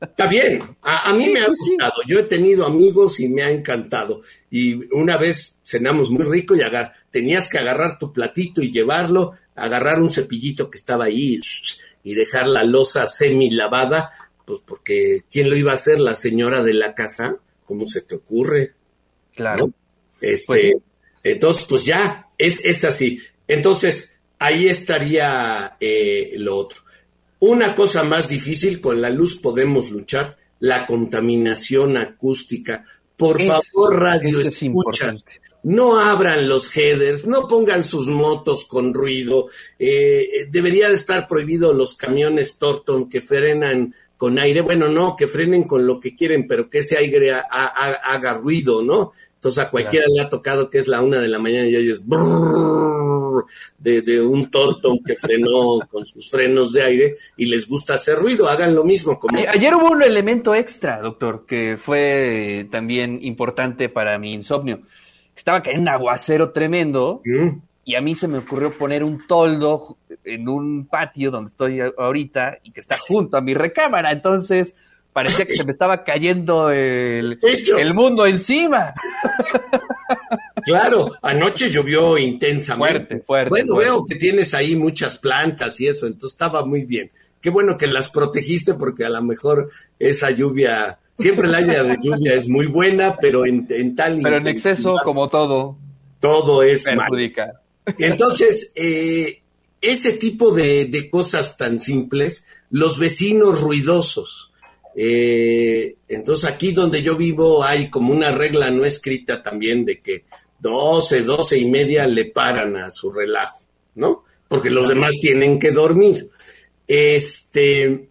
Está 0.00 0.26
bien, 0.26 0.60
a, 0.82 1.08
a 1.10 1.12
mí 1.14 1.28
me 1.28 1.40
ha 1.40 1.48
gustado. 1.48 2.02
Yo 2.06 2.18
he 2.18 2.22
tenido 2.24 2.66
amigos 2.66 3.18
y 3.20 3.28
me 3.28 3.42
ha 3.42 3.50
encantado. 3.50 4.22
Y 4.50 4.92
una 4.94 5.16
vez 5.16 5.56
cenamos 5.64 6.10
muy 6.10 6.24
rico 6.24 6.54
y 6.54 6.60
agar 6.62 6.92
tenías 7.10 7.48
que 7.48 7.58
agarrar 7.58 7.98
tu 7.98 8.12
platito 8.12 8.60
y 8.62 8.70
llevarlo, 8.70 9.32
agarrar 9.54 10.00
un 10.00 10.10
cepillito 10.10 10.70
que 10.70 10.76
estaba 10.78 11.06
ahí 11.06 11.40
y 12.02 12.14
dejar 12.14 12.46
la 12.48 12.64
losa 12.64 13.06
semi 13.06 13.50
lavada, 13.50 14.12
pues 14.44 14.60
porque 14.66 15.24
¿quién 15.30 15.48
lo 15.48 15.56
iba 15.56 15.72
a 15.72 15.76
hacer? 15.76 15.98
La 16.00 16.16
señora 16.16 16.62
de 16.62 16.74
la 16.74 16.94
casa. 16.94 17.36
¿Cómo 17.64 17.86
se 17.86 18.02
te 18.02 18.16
ocurre? 18.16 18.74
Claro. 19.34 19.68
¿no? 19.68 19.72
Este, 20.20 20.46
Pues- 20.46 20.76
entonces, 21.22 21.64
pues 21.68 21.84
ya, 21.84 22.26
es, 22.46 22.64
es 22.64 22.84
así. 22.84 23.20
Entonces, 23.48 24.12
ahí 24.38 24.66
estaría 24.68 25.76
eh, 25.80 26.32
lo 26.38 26.56
otro. 26.56 26.80
Una 27.40 27.74
cosa 27.74 28.02
más 28.04 28.28
difícil, 28.28 28.80
con 28.80 29.00
la 29.00 29.10
luz 29.10 29.36
podemos 29.36 29.90
luchar, 29.90 30.36
la 30.60 30.86
contaminación 30.86 31.96
acústica. 31.96 32.84
Por 33.16 33.38
favor, 33.40 33.98
radio 33.98 34.40
es 34.40 34.62
escuchas, 34.92 35.24
no 35.62 35.98
abran 36.00 36.48
los 36.48 36.74
headers, 36.76 37.26
no 37.26 37.46
pongan 37.48 37.84
sus 37.84 38.06
motos 38.06 38.64
con 38.64 38.94
ruido. 38.94 39.48
Eh, 39.78 40.46
debería 40.50 40.88
de 40.88 40.94
estar 40.96 41.26
prohibido 41.28 41.72
los 41.74 41.94
camiones 41.96 42.56
Torton 42.56 43.08
que 43.10 43.20
frenan 43.20 43.94
con 44.16 44.38
aire. 44.38 44.60
Bueno, 44.62 44.88
no, 44.88 45.16
que 45.16 45.26
frenen 45.26 45.64
con 45.64 45.86
lo 45.86 45.98
que 46.00 46.14
quieren, 46.16 46.46
pero 46.46 46.68
que 46.70 46.78
ese 46.80 46.96
aire 46.96 47.32
ha- 47.32 47.46
ha- 47.50 48.00
haga 48.14 48.34
ruido, 48.34 48.82
¿no? 48.82 49.12
Entonces 49.40 49.64
a 49.64 49.70
cualquiera 49.70 50.06
le 50.14 50.20
ha 50.20 50.28
tocado 50.28 50.68
que 50.68 50.78
es 50.78 50.86
la 50.86 51.00
una 51.00 51.18
de 51.18 51.28
la 51.28 51.38
mañana 51.38 51.66
y 51.66 51.74
oyes 51.74 52.06
brrrr 52.06 53.46
de, 53.78 54.02
de 54.02 54.20
un 54.20 54.50
Torton 54.50 54.98
que 55.02 55.14
frenó 55.14 55.80
con 55.90 56.04
sus 56.04 56.30
frenos 56.30 56.74
de 56.74 56.82
aire 56.82 57.16
y 57.38 57.46
les 57.46 57.66
gusta 57.66 57.94
hacer 57.94 58.16
ruido. 58.16 58.50
Hagan 58.50 58.74
lo 58.74 58.84
mismo 58.84 59.18
como... 59.18 59.38
Ayer 59.38 59.74
hubo 59.74 59.92
un 59.92 60.02
elemento 60.02 60.54
extra, 60.54 61.00
doctor, 61.00 61.46
que 61.46 61.78
fue 61.80 62.68
también 62.70 63.18
importante 63.22 63.88
para 63.88 64.18
mi 64.18 64.34
insomnio. 64.34 64.82
Estaba 65.34 65.62
cayendo 65.62 65.84
un 65.84 65.88
aguacero 65.88 66.50
tremendo 66.50 67.22
Mm, 67.24 67.62
y 67.84 67.94
a 67.94 68.02
mí 68.02 68.14
se 68.14 68.28
me 68.28 68.38
ocurrió 68.38 68.72
poner 68.72 69.02
un 69.02 69.26
toldo 69.26 69.96
en 70.24 70.48
un 70.50 70.86
patio 70.86 71.30
donde 71.30 71.50
estoy 71.50 71.80
ahorita 71.80 72.58
y 72.62 72.72
que 72.72 72.80
está 72.80 72.98
junto 72.98 73.38
a 73.38 73.40
mi 73.40 73.54
recámara. 73.54 74.12
Entonces 74.12 74.74
parecía 75.24 75.44
que 75.44 75.54
se 75.54 75.64
me 75.64 75.72
estaba 75.72 76.04
cayendo 76.04 76.70
el, 76.70 77.38
el 77.78 77.94
mundo 77.94 78.26
encima. 78.26 78.94
Claro, 80.64 81.12
anoche 81.22 81.70
llovió 81.70 82.18
intensamente. 82.18 82.98
Fuerte, 83.06 83.24
fuerte, 83.24 83.48
Bueno, 83.50 83.74
fuerte. 83.74 83.90
veo 83.90 84.06
que 84.06 84.16
tienes 84.16 84.54
ahí 84.54 84.76
muchas 84.76 85.18
plantas 85.18 85.80
y 85.80 85.86
eso, 85.88 86.06
entonces 86.06 86.32
estaba 86.34 86.64
muy 86.64 86.84
bien. 86.84 87.10
Qué 87.40 87.50
bueno 87.50 87.78
que 87.78 87.86
las 87.86 88.10
protegiste 88.10 88.74
porque 88.74 89.04
a 89.04 89.10
lo 89.10 89.22
mejor 89.22 89.70
esa 89.98 90.30
lluvia, 90.30 90.98
siempre 91.18 91.48
el 91.48 91.54
área 91.54 91.82
de 91.84 91.96
lluvia 92.02 92.34
es 92.34 92.48
muy 92.48 92.66
buena, 92.66 93.16
pero 93.16 93.46
en, 93.46 93.66
en 93.70 93.96
tal 93.96 94.18
Pero 94.22 94.36
en 94.36 94.46
exceso, 94.46 94.96
como 95.04 95.28
todo, 95.28 95.76
todo 96.20 96.62
es 96.62 96.84
mal. 96.86 96.98
perjudica. 96.98 97.60
Entonces, 97.98 98.72
eh, 98.74 99.40
ese 99.80 100.12
tipo 100.12 100.52
de, 100.52 100.84
de 100.84 101.08
cosas 101.08 101.56
tan 101.56 101.80
simples, 101.80 102.44
los 102.70 102.98
vecinos 102.98 103.58
ruidosos. 103.60 104.49
Eh, 104.94 105.96
entonces, 106.08 106.50
aquí 106.50 106.72
donde 106.72 107.02
yo 107.02 107.16
vivo 107.16 107.62
hay 107.62 107.88
como 107.88 108.12
una 108.12 108.30
regla 108.30 108.70
no 108.70 108.84
escrita 108.84 109.42
también 109.42 109.84
de 109.84 110.00
que 110.00 110.24
12, 110.58 111.22
12 111.22 111.58
y 111.58 111.64
media 111.64 112.06
le 112.06 112.26
paran 112.26 112.76
a 112.76 112.90
su 112.90 113.12
relajo, 113.12 113.62
¿no? 113.94 114.24
Porque 114.48 114.70
los 114.70 114.88
demás 114.88 115.14
tienen 115.20 115.58
que 115.58 115.70
dormir. 115.70 116.28
Este, 116.86 118.08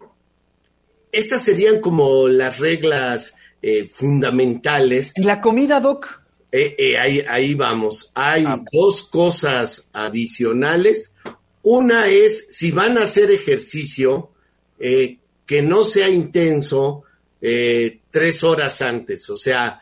estas 1.11 1.43
serían 1.43 1.81
como 1.81 2.27
las 2.27 2.59
reglas 2.59 3.35
eh, 3.61 3.85
fundamentales. 3.85 5.11
¿Y 5.15 5.23
la 5.23 5.41
comida, 5.41 5.79
Doc? 5.79 6.19
Eh, 6.51 6.75
eh, 6.77 6.97
ahí, 6.97 7.23
ahí 7.27 7.53
vamos. 7.53 8.11
Hay 8.15 8.43
ah. 8.45 8.63
dos 8.71 9.03
cosas 9.03 9.89
adicionales. 9.93 11.13
Una 11.61 12.07
es, 12.07 12.47
si 12.49 12.71
van 12.71 12.97
a 12.97 13.03
hacer 13.03 13.31
ejercicio, 13.31 14.31
eh, 14.79 15.17
que 15.49 15.63
no 15.63 15.83
sea 15.83 16.07
intenso 16.07 17.05
tres 17.41 18.43
horas 18.43 18.83
antes. 18.83 19.27
O 19.31 19.35
sea, 19.35 19.81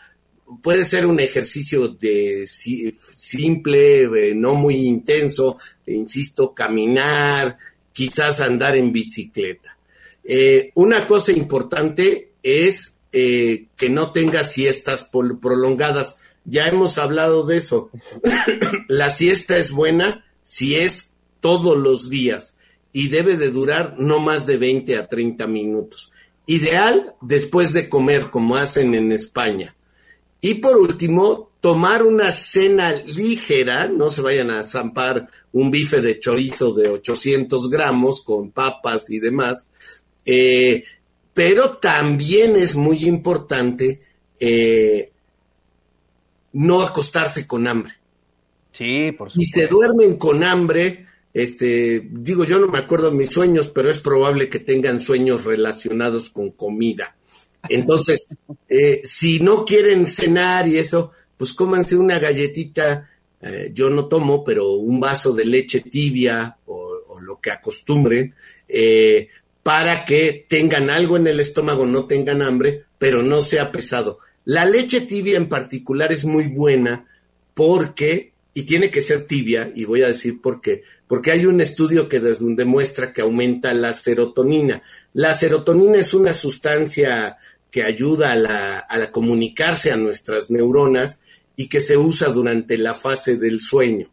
puede 0.63 0.85
ser 0.85 1.05
un 1.05 1.19
ejercicio 1.19 1.89
de 1.89 2.47
simple, 2.47 4.33
no 4.33 4.53
muy 4.53 4.75
intenso, 4.85 5.57
insisto, 5.85 6.53
caminar, 6.53 7.57
quizás 7.91 8.39
andar 8.39 8.77
en 8.77 8.93
bicicleta. 8.93 9.77
una 10.75 11.05
cosa 11.05 11.33
importante 11.33 12.31
es 12.41 12.99
que 13.11 13.89
no 13.89 14.13
tenga 14.13 14.45
siestas 14.45 15.09
prolongadas 15.41 16.15
ya 16.45 16.69
hemos 16.69 16.97
hablado 16.97 17.45
de 17.45 17.57
eso. 17.57 17.89
la 18.87 19.09
siesta 19.09 19.57
es 19.57 19.71
buena 19.71 20.23
si 20.45 20.75
es 20.75 21.09
todos 21.41 21.77
los 21.77 22.09
días 22.09 22.55
y 22.93 23.09
debe 23.09 23.37
de 23.37 23.51
durar 23.51 23.95
no 23.97 24.19
más 24.19 24.45
de 24.45 24.57
20 24.57 24.97
a 24.97 25.07
30 25.07 25.47
minutos. 25.47 26.11
Ideal 26.45 27.15
después 27.21 27.73
de 27.73 27.89
comer, 27.89 28.29
como 28.29 28.55
hacen 28.55 28.95
en 28.95 29.11
España. 29.11 29.75
Y 30.41 30.55
por 30.55 30.77
último, 30.77 31.51
tomar 31.61 32.03
una 32.03 32.31
cena 32.31 32.93
ligera, 32.93 33.87
no 33.87 34.09
se 34.09 34.21
vayan 34.21 34.51
a 34.51 34.65
zampar 34.65 35.27
un 35.51 35.71
bife 35.71 36.01
de 36.01 36.19
chorizo 36.19 36.73
de 36.73 36.89
800 36.89 37.69
gramos 37.69 38.21
con 38.21 38.51
papas 38.51 39.09
y 39.09 39.19
demás, 39.19 39.67
eh, 40.25 40.83
pero 41.33 41.77
también 41.77 42.55
es 42.55 42.75
muy 42.75 43.05
importante 43.05 43.99
eh, 44.39 45.11
no 46.53 46.81
acostarse 46.81 47.47
con 47.47 47.67
hambre. 47.67 47.93
Sí, 48.71 49.11
por 49.11 49.31
supuesto. 49.31 49.41
Y 49.41 49.45
se 49.45 49.67
duermen 49.67 50.17
con 50.17 50.43
hambre, 50.43 51.06
este, 51.37 52.07
digo, 52.11 52.45
yo 52.45 52.57
no 52.57 52.67
me 52.67 52.79
acuerdo 52.79 53.11
de 53.11 53.15
mis 53.17 53.29
sueños, 53.29 53.69
pero 53.69 53.91
es 53.91 53.99
probable 53.99 54.49
que 54.49 54.57
tengan 54.57 54.99
sueños 54.99 55.45
relacionados 55.45 56.31
con 56.31 56.49
comida. 56.49 57.15
Entonces, 57.69 58.27
eh, 58.67 59.01
si 59.03 59.39
no 59.39 59.63
quieren 59.63 60.07
cenar 60.07 60.67
y 60.67 60.79
eso, 60.79 61.11
pues 61.37 61.53
cómanse 61.53 61.95
una 61.95 62.17
galletita, 62.17 63.11
eh, 63.39 63.69
yo 63.71 63.91
no 63.91 64.07
tomo, 64.07 64.43
pero 64.43 64.71
un 64.73 64.99
vaso 64.99 65.31
de 65.31 65.45
leche 65.45 65.81
tibia 65.81 66.57
o, 66.65 67.19
lo 67.21 67.39
que 67.39 67.51
acostumbren, 67.51 68.33
eh, 68.67 69.27
para 69.61 70.05
que 70.05 70.47
tengan 70.49 70.89
algo 70.89 71.17
en 71.17 71.27
el 71.27 71.39
estómago, 71.39 71.85
no 71.85 72.05
tengan 72.05 72.41
hambre, 72.41 72.85
pero 72.97 73.21
no 73.21 73.43
sea 73.43 73.71
pesado. 73.71 74.19
La 74.45 74.65
leche 74.65 75.01
tibia 75.01 75.37
en 75.37 75.49
particular 75.49 76.11
es 76.11 76.25
muy 76.25 76.47
buena 76.47 77.05
porque, 77.53 78.31
y 78.55 78.63
tiene 78.63 78.89
que 78.89 79.03
ser 79.03 79.27
tibia, 79.27 79.71
y 79.75 79.83
voy 79.85 80.01
a 80.01 80.07
decir 80.07 80.41
por 80.41 80.61
qué, 80.61 80.83
porque 81.07 81.31
hay 81.31 81.45
un 81.45 81.61
estudio 81.61 82.09
que 82.09 82.19
demuestra 82.19 83.13
que 83.13 83.21
aumenta 83.21 83.73
la 83.73 83.93
serotonina. 83.93 84.83
La 85.13 85.33
serotonina 85.33 85.97
es 85.97 86.13
una 86.13 86.33
sustancia 86.33 87.37
que 87.71 87.83
ayuda 87.83 88.33
a, 88.33 88.35
la, 88.35 89.11
comunicarse 89.11 89.91
a 89.91 89.97
nuestras 89.97 90.51
neuronas 90.51 91.19
y 91.55 91.69
que 91.69 91.81
se 91.81 91.97
usa 91.97 92.29
durante 92.29 92.77
la 92.77 92.93
fase 92.93 93.37
del 93.37 93.61
sueño. 93.61 94.09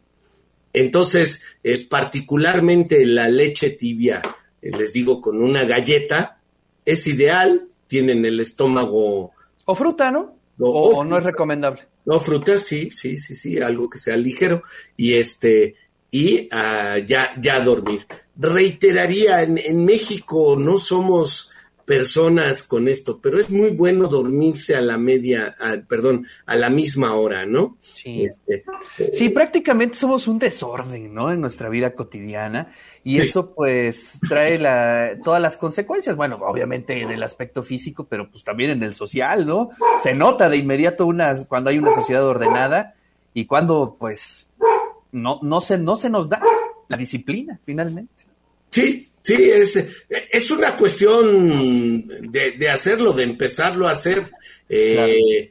Entonces, 0.73 1.41
eh, 1.63 1.85
particularmente 1.87 3.05
la 3.05 3.29
leche 3.29 3.71
tibia, 3.71 4.21
eh, 4.61 4.71
les 4.71 4.93
digo, 4.93 5.21
con 5.21 5.41
una 5.41 5.63
galleta, 5.63 6.41
es 6.85 7.07
ideal, 7.07 7.67
tienen 7.87 8.25
el 8.25 8.39
estómago 8.39 9.31
o 9.65 9.75
fruta, 9.75 10.11
¿no? 10.11 10.35
o, 10.59 11.03
no 11.03 11.17
es 11.17 11.23
recomendable. 11.23 11.87
No, 12.05 12.19
fruta 12.19 12.57
sí, 12.57 12.91
sí, 12.91 13.17
sí, 13.17 13.35
sí, 13.35 13.59
algo 13.59 13.89
que 13.89 13.97
sea 13.97 14.15
ligero 14.15 14.63
y 14.95 15.15
este 15.15 15.75
y 16.15 16.47
uh, 16.49 17.05
ya 17.05 17.33
ya 17.41 17.59
dormir. 17.59 18.07
Reiteraría 18.37 19.43
en, 19.43 19.57
en 19.57 19.83
México 19.83 20.55
no 20.57 20.77
somos 20.77 21.51
personas 21.83 22.63
con 22.63 22.87
esto, 22.87 23.19
pero 23.21 23.37
es 23.37 23.49
muy 23.49 23.71
bueno 23.71 24.07
dormirse 24.07 24.75
a 24.75 24.81
la 24.81 24.97
media, 24.97 25.55
perdón, 25.87 26.25
a 26.45 26.55
la 26.55 26.69
misma 26.69 27.13
hora, 27.13 27.45
¿no? 27.45 27.77
Sí. 27.81 28.23
Este, 28.23 28.63
sí, 29.13 29.29
prácticamente 29.29 29.97
somos 29.97 30.27
un 30.27 30.39
desorden, 30.39 31.13
¿no? 31.13 31.31
En 31.31 31.41
nuestra 31.41 31.69
vida 31.69 31.93
cotidiana 31.93 32.71
y 33.03 33.19
eso 33.19 33.53
pues 33.53 34.17
trae 34.27 34.57
la, 34.57 35.17
todas 35.23 35.41
las 35.41 35.57
consecuencias, 35.57 36.15
bueno, 36.15 36.39
obviamente 36.41 37.01
en 37.01 37.11
el 37.11 37.21
aspecto 37.23 37.61
físico, 37.61 38.07
pero 38.09 38.31
pues 38.31 38.43
también 38.43 38.71
en 38.71 38.83
el 38.83 38.93
social, 38.93 39.45
¿no? 39.45 39.69
Se 40.01 40.15
nota 40.15 40.49
de 40.49 40.57
inmediato 40.57 41.05
una, 41.05 41.35
cuando 41.45 41.69
hay 41.69 41.77
una 41.77 41.93
sociedad 41.93 42.25
ordenada 42.25 42.95
y 43.33 43.45
cuando 43.45 43.97
pues 43.99 44.47
no, 45.15 45.39
no, 45.41 45.61
se, 45.61 45.77
no 45.77 45.95
se 45.95 46.09
nos 46.09 46.29
da 46.29 46.41
la 46.87 46.97
disciplina 46.97 47.59
finalmente. 47.63 48.25
Sí, 48.71 49.09
Sí, 49.25 49.49
es, 49.49 49.83
es 50.07 50.51
una 50.51 50.77
cuestión 50.77 52.07
de, 52.31 52.69
hacerlo, 52.69 53.11
de 53.11 53.23
empezarlo 53.23 53.87
a 53.87 53.93
hacer. 53.93 54.29
Eh, 54.69 55.49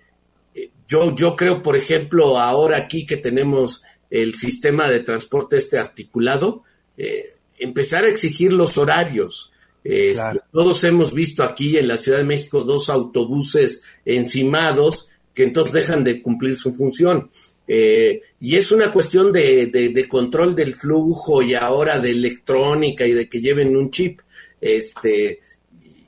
yo, 0.86 1.16
yo 1.16 1.34
creo, 1.34 1.60
por 1.60 1.76
ejemplo, 1.76 2.38
ahora 2.38 2.76
aquí 2.76 3.04
que 3.04 3.16
tenemos 3.16 3.82
el 4.10 4.36
sistema 4.36 4.88
de 4.88 5.00
transporte 5.00 5.56
este 5.56 5.76
articulado, 5.76 6.62
eh, 6.96 7.34
empezar 7.58 8.04
a 8.04 8.08
exigir 8.10 8.52
los 8.52 8.78
horarios. 8.78 9.52
Este, 9.82 10.40
todos 10.52 10.84
hemos 10.84 11.12
visto 11.12 11.42
aquí 11.42 11.76
en 11.76 11.88
la 11.88 11.98
Ciudad 11.98 12.18
de 12.18 12.24
México 12.24 12.60
dos 12.60 12.88
autobuses 12.88 13.82
encimados 14.04 15.08
que 15.34 15.42
entonces 15.42 15.72
dejan 15.72 16.04
de 16.04 16.22
cumplir 16.22 16.54
su 16.54 16.72
función. 16.72 17.32
Eh, 17.66 18.20
y 18.40 18.56
es 18.56 18.72
una 18.72 18.92
cuestión 18.92 19.32
de, 19.32 19.66
de, 19.66 20.08
control 20.08 20.54
del 20.54 20.74
flujo 20.74 21.42
y 21.42 21.54
ahora 21.54 21.98
de 21.98 22.10
electrónica 22.10 23.06
y 23.06 23.12
de 23.12 23.28
que 23.28 23.40
lleven 23.40 23.76
un 23.76 23.90
chip. 23.90 24.20
Este, 24.60 25.40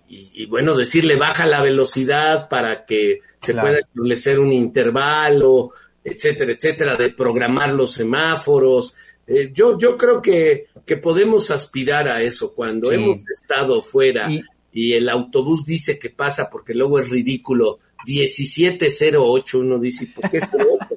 y, 0.08 0.46
bueno, 0.46 0.76
decirle 0.76 1.16
baja 1.16 1.46
la 1.46 1.62
velocidad 1.62 2.48
para 2.48 2.84
que 2.84 3.20
se 3.40 3.54
pueda 3.54 3.78
establecer 3.78 4.38
un 4.38 4.52
intervalo, 4.52 5.72
etcétera, 6.04 6.52
etcétera, 6.52 6.96
de 6.96 7.10
programar 7.10 7.72
los 7.72 7.92
semáforos. 7.92 8.94
Eh, 9.26 9.50
yo, 9.52 9.78
yo 9.78 9.96
creo 9.96 10.22
que, 10.22 10.66
que 10.84 10.96
podemos 10.96 11.50
aspirar 11.50 12.08
a 12.08 12.22
eso 12.22 12.54
cuando 12.54 12.92
hemos 12.92 13.22
estado 13.28 13.82
fuera 13.82 14.28
y, 14.72 14.92
el 14.92 15.08
autobús 15.08 15.64
dice 15.64 15.98
que 15.98 16.10
pasa 16.10 16.48
porque 16.50 16.75
luego 16.75 17.00
es 17.00 17.08
ridículo. 17.08 17.80
1708, 18.06 19.58
uno 19.58 19.78
dice, 19.78 20.06
¿por 20.14 20.30
qué 20.30 20.38
08? 20.38 20.96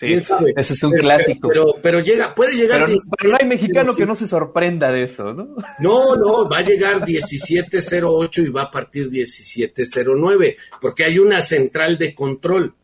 Ese 0.00 0.72
es 0.72 0.82
un 0.82 0.92
clásico. 0.92 1.48
Pero, 1.48 1.74
pero, 1.82 2.00
llega, 2.00 2.34
puede 2.34 2.56
llegar. 2.56 2.86
Pero, 2.86 3.30
no 3.30 3.38
hay 3.38 3.46
mexicano 3.46 3.94
que 3.94 4.06
no 4.06 4.14
se 4.14 4.26
sorprenda 4.26 4.90
de 4.90 5.02
eso, 5.02 5.34
¿no? 5.34 5.54
No, 5.78 6.16
no, 6.16 6.48
va 6.48 6.58
a 6.58 6.62
llegar 6.62 7.06
1708 7.06 8.42
y 8.42 8.48
va 8.48 8.62
a 8.62 8.70
partir 8.70 9.10
1709, 9.10 10.56
porque 10.80 11.04
hay 11.04 11.18
una 11.18 11.40
central 11.40 11.98
de 11.98 12.14
control. 12.14 12.74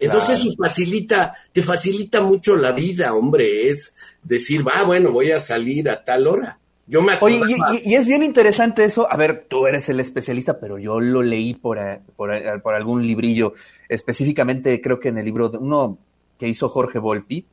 Entonces 0.00 0.40
eso 0.40 0.54
facilita, 0.56 1.34
te 1.52 1.62
facilita 1.62 2.20
mucho 2.20 2.54
la 2.54 2.70
vida, 2.72 3.14
hombre, 3.14 3.68
es 3.68 3.96
decir, 4.22 4.66
va, 4.66 4.84
bueno, 4.84 5.10
voy 5.10 5.32
a 5.32 5.40
salir 5.40 5.88
a 5.90 6.04
tal 6.04 6.26
hora. 6.28 6.58
Yo 6.86 7.02
me 7.02 7.14
Oye, 7.20 7.40
y, 7.84 7.94
es 7.94 8.06
bien 8.06 8.22
interesante 8.22 8.82
eso. 8.84 9.10
A 9.10 9.16
ver, 9.16 9.46
tú 9.48 9.66
eres 9.66 9.88
el 9.90 10.00
especialista, 10.00 10.58
pero 10.58 10.78
yo 10.78 11.00
lo 11.00 11.22
leí 11.22 11.54
por, 11.54 11.78
por, 12.16 12.30
por 12.62 12.74
algún 12.74 13.06
librillo, 13.06 13.52
específicamente 13.88 14.80
creo 14.80 14.98
que 14.98 15.08
en 15.08 15.18
el 15.18 15.24
libro 15.24 15.50
de 15.50 15.58
uno 15.58 15.98
que 16.38 16.48
hizo 16.48 16.68
Jorge 16.68 16.98
Volpi, 16.98 17.46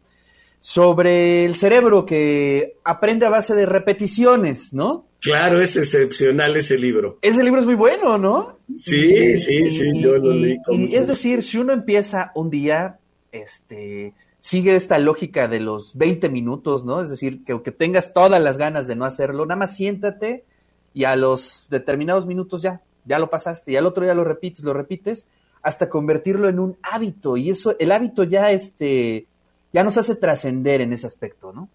sobre 0.60 1.46
el 1.46 1.56
cerebro 1.56 2.06
que 2.06 2.78
aprende 2.84 3.26
a 3.26 3.30
base 3.30 3.54
de 3.54 3.66
repeticiones, 3.66 4.74
¿no? 4.74 5.06
Claro, 5.22 5.62
es 5.62 5.76
excepcional 5.76 6.56
ese 6.56 6.78
libro. 6.78 7.20
Ese 7.22 7.44
libro 7.44 7.60
es 7.60 7.66
muy 7.66 7.76
bueno, 7.76 8.18
¿no? 8.18 8.60
Sí, 8.78 9.38
sí, 9.38 9.70
sí, 9.72 10.02
yo 10.02 10.18
lo 10.18 10.32
leí. 10.32 10.58
Y 10.70 10.96
es 10.96 11.08
decir, 11.08 11.44
si 11.44 11.58
uno 11.58 11.74
empieza 11.74 12.32
un 12.36 12.50
día, 12.50 13.00
este, 13.32 14.14
sigue 14.40 14.76
esta 14.76 15.00
lógica 15.00 15.48
de 15.48 15.60
los 15.60 15.96
20 15.96 16.30
minutos, 16.30 16.86
¿no? 16.86 17.02
Es 17.02 17.10
decir, 17.10 17.44
que 17.44 17.54
aunque 17.54 17.72
tengas 17.72 18.14
todas 18.14 18.42
las 18.42 18.60
ganas 18.60 18.86
de 18.88 18.96
no 18.96 19.06
hacerlo, 19.06 19.46
nada 19.46 19.58
más 19.58 19.76
siéntate 19.76 20.46
y 20.94 21.06
a 21.06 21.16
los 21.16 21.66
determinados 21.70 22.26
minutos 22.26 22.62
ya, 22.62 22.82
ya 23.06 23.20
lo 23.20 23.30
pasaste, 23.30 23.72
y 23.72 23.76
al 23.76 23.86
otro 23.86 24.04
día 24.04 24.14
lo 24.14 24.24
repites, 24.24 24.64
lo 24.64 24.74
repites, 24.74 25.26
hasta 25.66 25.90
convertirlo 25.90 26.48
en 26.48 26.60
un 26.60 26.78
hábito. 26.84 27.38
Y 27.38 27.50
eso, 27.50 27.76
el 27.80 27.92
hábito 27.92 28.24
ya, 28.24 28.52
este, 28.52 29.26
ya 29.74 29.84
nos 29.84 29.98
hace 29.98 30.16
trascender 30.16 30.80
en 30.80 30.94
ese 30.94 31.08
aspecto, 31.08 31.52
¿no? 31.52 31.68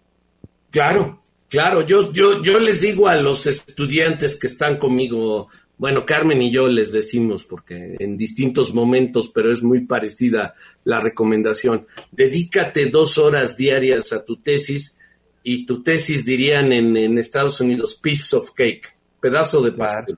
Claro, 0.69 1.19
claro. 1.49 1.81
Yo, 1.81 2.13
yo, 2.13 2.41
yo 2.41 2.57
les 2.61 2.79
digo 2.79 3.09
a 3.09 3.17
los 3.17 3.47
estudiantes 3.47 4.37
que 4.37 4.47
están 4.47 4.77
conmigo, 4.77 5.49
bueno, 5.77 6.05
Carmen 6.05 6.41
y 6.41 6.53
yo 6.53 6.69
les 6.69 6.93
decimos, 6.93 7.43
porque 7.43 7.97
en 7.99 8.15
distintos 8.15 8.73
momentos, 8.73 9.27
pero 9.27 9.51
es 9.51 9.61
muy 9.61 9.81
parecida 9.81 10.55
la 10.85 11.01
recomendación. 11.01 11.85
Dedícate 12.13 12.85
dos 12.85 13.17
horas 13.17 13.57
diarias 13.57 14.13
a 14.13 14.23
tu 14.23 14.37
tesis 14.37 14.95
y 15.43 15.65
tu 15.65 15.83
tesis 15.83 16.23
dirían 16.23 16.71
en, 16.71 17.17
Estados 17.17 17.59
Unidos, 17.59 17.99
piece 18.01 18.33
of 18.37 18.51
cake, 18.53 18.95
pedazo 19.19 19.61
de 19.61 19.73
pastel. 19.73 20.17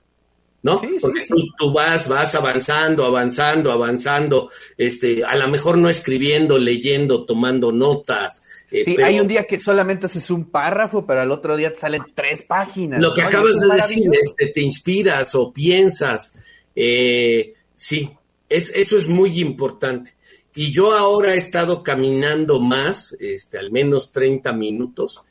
¿No? 0.64 0.80
Porque 0.98 1.26
Tú, 1.58 1.72
vas, 1.74 2.08
vas 2.08 2.34
avanzando, 2.34 3.04
avanzando, 3.04 3.70
avanzando, 3.70 4.50
este, 4.78 5.22
a 5.22 5.36
lo 5.36 5.46
mejor 5.48 5.76
no 5.76 5.90
escribiendo, 5.90 6.58
leyendo, 6.58 7.26
tomando 7.26 7.70
notas. 7.70 8.42
Eh, 8.70 8.82
sí, 8.82 8.96
hay 9.02 9.20
un 9.20 9.28
día 9.28 9.44
que 9.46 9.60
solamente 9.60 10.06
haces 10.06 10.30
un 10.30 10.46
párrafo, 10.46 11.04
pero 11.06 11.20
al 11.20 11.30
otro 11.30 11.54
día 11.58 11.70
te 11.70 11.80
salen 11.80 12.02
tres 12.14 12.44
páginas. 12.44 12.98
Lo 12.98 13.12
que 13.12 13.20
acabas 13.20 13.60
de 13.60 13.68
decir, 13.74 14.10
este, 14.10 14.46
te 14.46 14.62
inspiras 14.62 15.34
o 15.34 15.52
piensas. 15.52 16.34
Eh, 16.74 17.52
sí, 17.76 18.10
es, 18.48 18.70
eso 18.74 18.96
es 18.96 19.06
muy 19.06 19.40
importante. 19.40 20.14
Y 20.54 20.72
yo 20.72 20.94
ahora 20.94 21.34
he 21.34 21.38
estado 21.38 21.82
caminando 21.82 22.58
más, 22.58 23.14
este, 23.20 23.58
al 23.58 23.70
menos 23.70 24.12
30 24.12 24.54
minutos, 24.54 25.22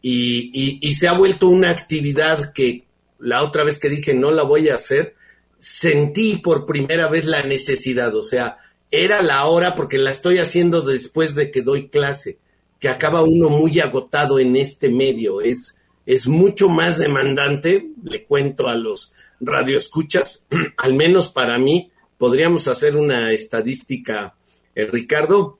y, 0.00 0.78
y 0.80 0.94
se 0.94 1.08
ha 1.08 1.14
vuelto 1.14 1.48
una 1.48 1.70
actividad 1.70 2.52
que 2.52 2.86
la 3.18 3.42
otra 3.42 3.64
vez 3.64 3.78
que 3.78 3.88
dije 3.88 4.14
no 4.14 4.30
la 4.30 4.42
voy 4.42 4.68
a 4.68 4.76
hacer, 4.76 5.14
sentí 5.58 6.36
por 6.36 6.66
primera 6.66 7.08
vez 7.08 7.24
la 7.24 7.42
necesidad, 7.42 8.14
o 8.14 8.22
sea, 8.22 8.58
era 8.90 9.22
la 9.22 9.44
hora 9.46 9.74
porque 9.74 9.98
la 9.98 10.10
estoy 10.10 10.38
haciendo 10.38 10.82
después 10.82 11.34
de 11.34 11.50
que 11.50 11.62
doy 11.62 11.88
clase, 11.88 12.38
que 12.78 12.88
acaba 12.88 13.22
uno 13.22 13.50
muy 13.50 13.80
agotado 13.80 14.38
en 14.38 14.56
este 14.56 14.88
medio, 14.88 15.40
es, 15.40 15.76
es 16.06 16.26
mucho 16.26 16.68
más 16.68 16.98
demandante, 16.98 17.90
le 18.02 18.24
cuento 18.24 18.68
a 18.68 18.76
los 18.76 19.12
radioescuchas, 19.40 20.46
al 20.76 20.94
menos 20.94 21.28
para 21.28 21.58
mí, 21.58 21.90
podríamos 22.16 22.68
hacer 22.68 22.96
una 22.96 23.32
estadística, 23.32 24.36
eh, 24.74 24.86
Ricardo, 24.86 25.58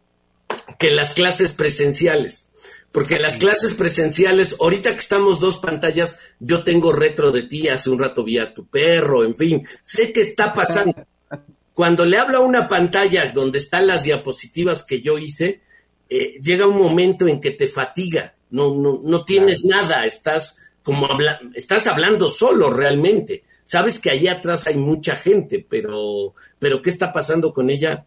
que 0.78 0.90
las 0.90 1.12
clases 1.12 1.52
presenciales. 1.52 2.47
Porque 2.92 3.18
las 3.18 3.36
clases 3.36 3.74
presenciales, 3.74 4.56
ahorita 4.58 4.92
que 4.92 4.98
estamos 4.98 5.40
dos 5.40 5.58
pantallas, 5.58 6.18
yo 6.40 6.64
tengo 6.64 6.92
retro 6.92 7.32
de 7.32 7.42
ti, 7.42 7.68
hace 7.68 7.90
un 7.90 7.98
rato 7.98 8.24
vi 8.24 8.38
a 8.38 8.54
tu 8.54 8.66
perro, 8.66 9.24
en 9.24 9.36
fin, 9.36 9.68
sé 9.82 10.12
que 10.12 10.22
está 10.22 10.54
pasando. 10.54 10.94
Cuando 11.74 12.04
le 12.06 12.18
hablo 12.18 12.38
a 12.38 12.40
una 12.40 12.66
pantalla 12.66 13.30
donde 13.30 13.58
están 13.58 13.86
las 13.86 14.04
diapositivas 14.04 14.84
que 14.84 15.00
yo 15.00 15.18
hice, 15.18 15.62
eh, 16.08 16.40
llega 16.42 16.66
un 16.66 16.78
momento 16.78 17.28
en 17.28 17.40
que 17.40 17.50
te 17.50 17.68
fatiga, 17.68 18.34
no, 18.50 18.74
no, 18.74 19.00
no 19.02 19.24
tienes 19.24 19.64
nada, 19.64 20.06
estás 20.06 20.56
como 20.82 21.06
habla 21.06 21.38
estás 21.54 21.86
hablando 21.86 22.28
solo 22.28 22.70
realmente. 22.70 23.44
Sabes 23.66 23.98
que 23.98 24.08
allá 24.08 24.32
atrás 24.32 24.66
hay 24.66 24.76
mucha 24.76 25.16
gente, 25.16 25.64
pero, 25.68 26.34
pero 26.58 26.80
¿qué 26.80 26.88
está 26.88 27.12
pasando 27.12 27.52
con 27.52 27.68
ella? 27.68 28.06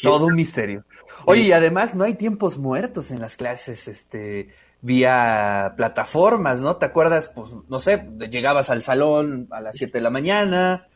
Todo 0.00 0.26
un 0.26 0.34
misterio. 0.34 0.84
Oye, 1.26 1.42
y 1.42 1.52
además 1.52 1.94
no 1.94 2.04
hay 2.04 2.14
tiempos 2.14 2.58
muertos 2.58 3.10
en 3.10 3.20
las 3.20 3.36
clases, 3.36 3.88
este, 3.88 4.48
vía 4.80 5.74
plataformas, 5.76 6.60
¿no? 6.60 6.76
¿Te 6.76 6.86
acuerdas? 6.86 7.30
Pues, 7.34 7.50
no 7.68 7.78
sé, 7.78 8.08
llegabas 8.30 8.70
al 8.70 8.82
salón 8.82 9.48
a 9.50 9.60
las 9.60 9.76
7 9.76 9.98
de 9.98 10.02
la 10.02 10.10
mañana 10.10 10.86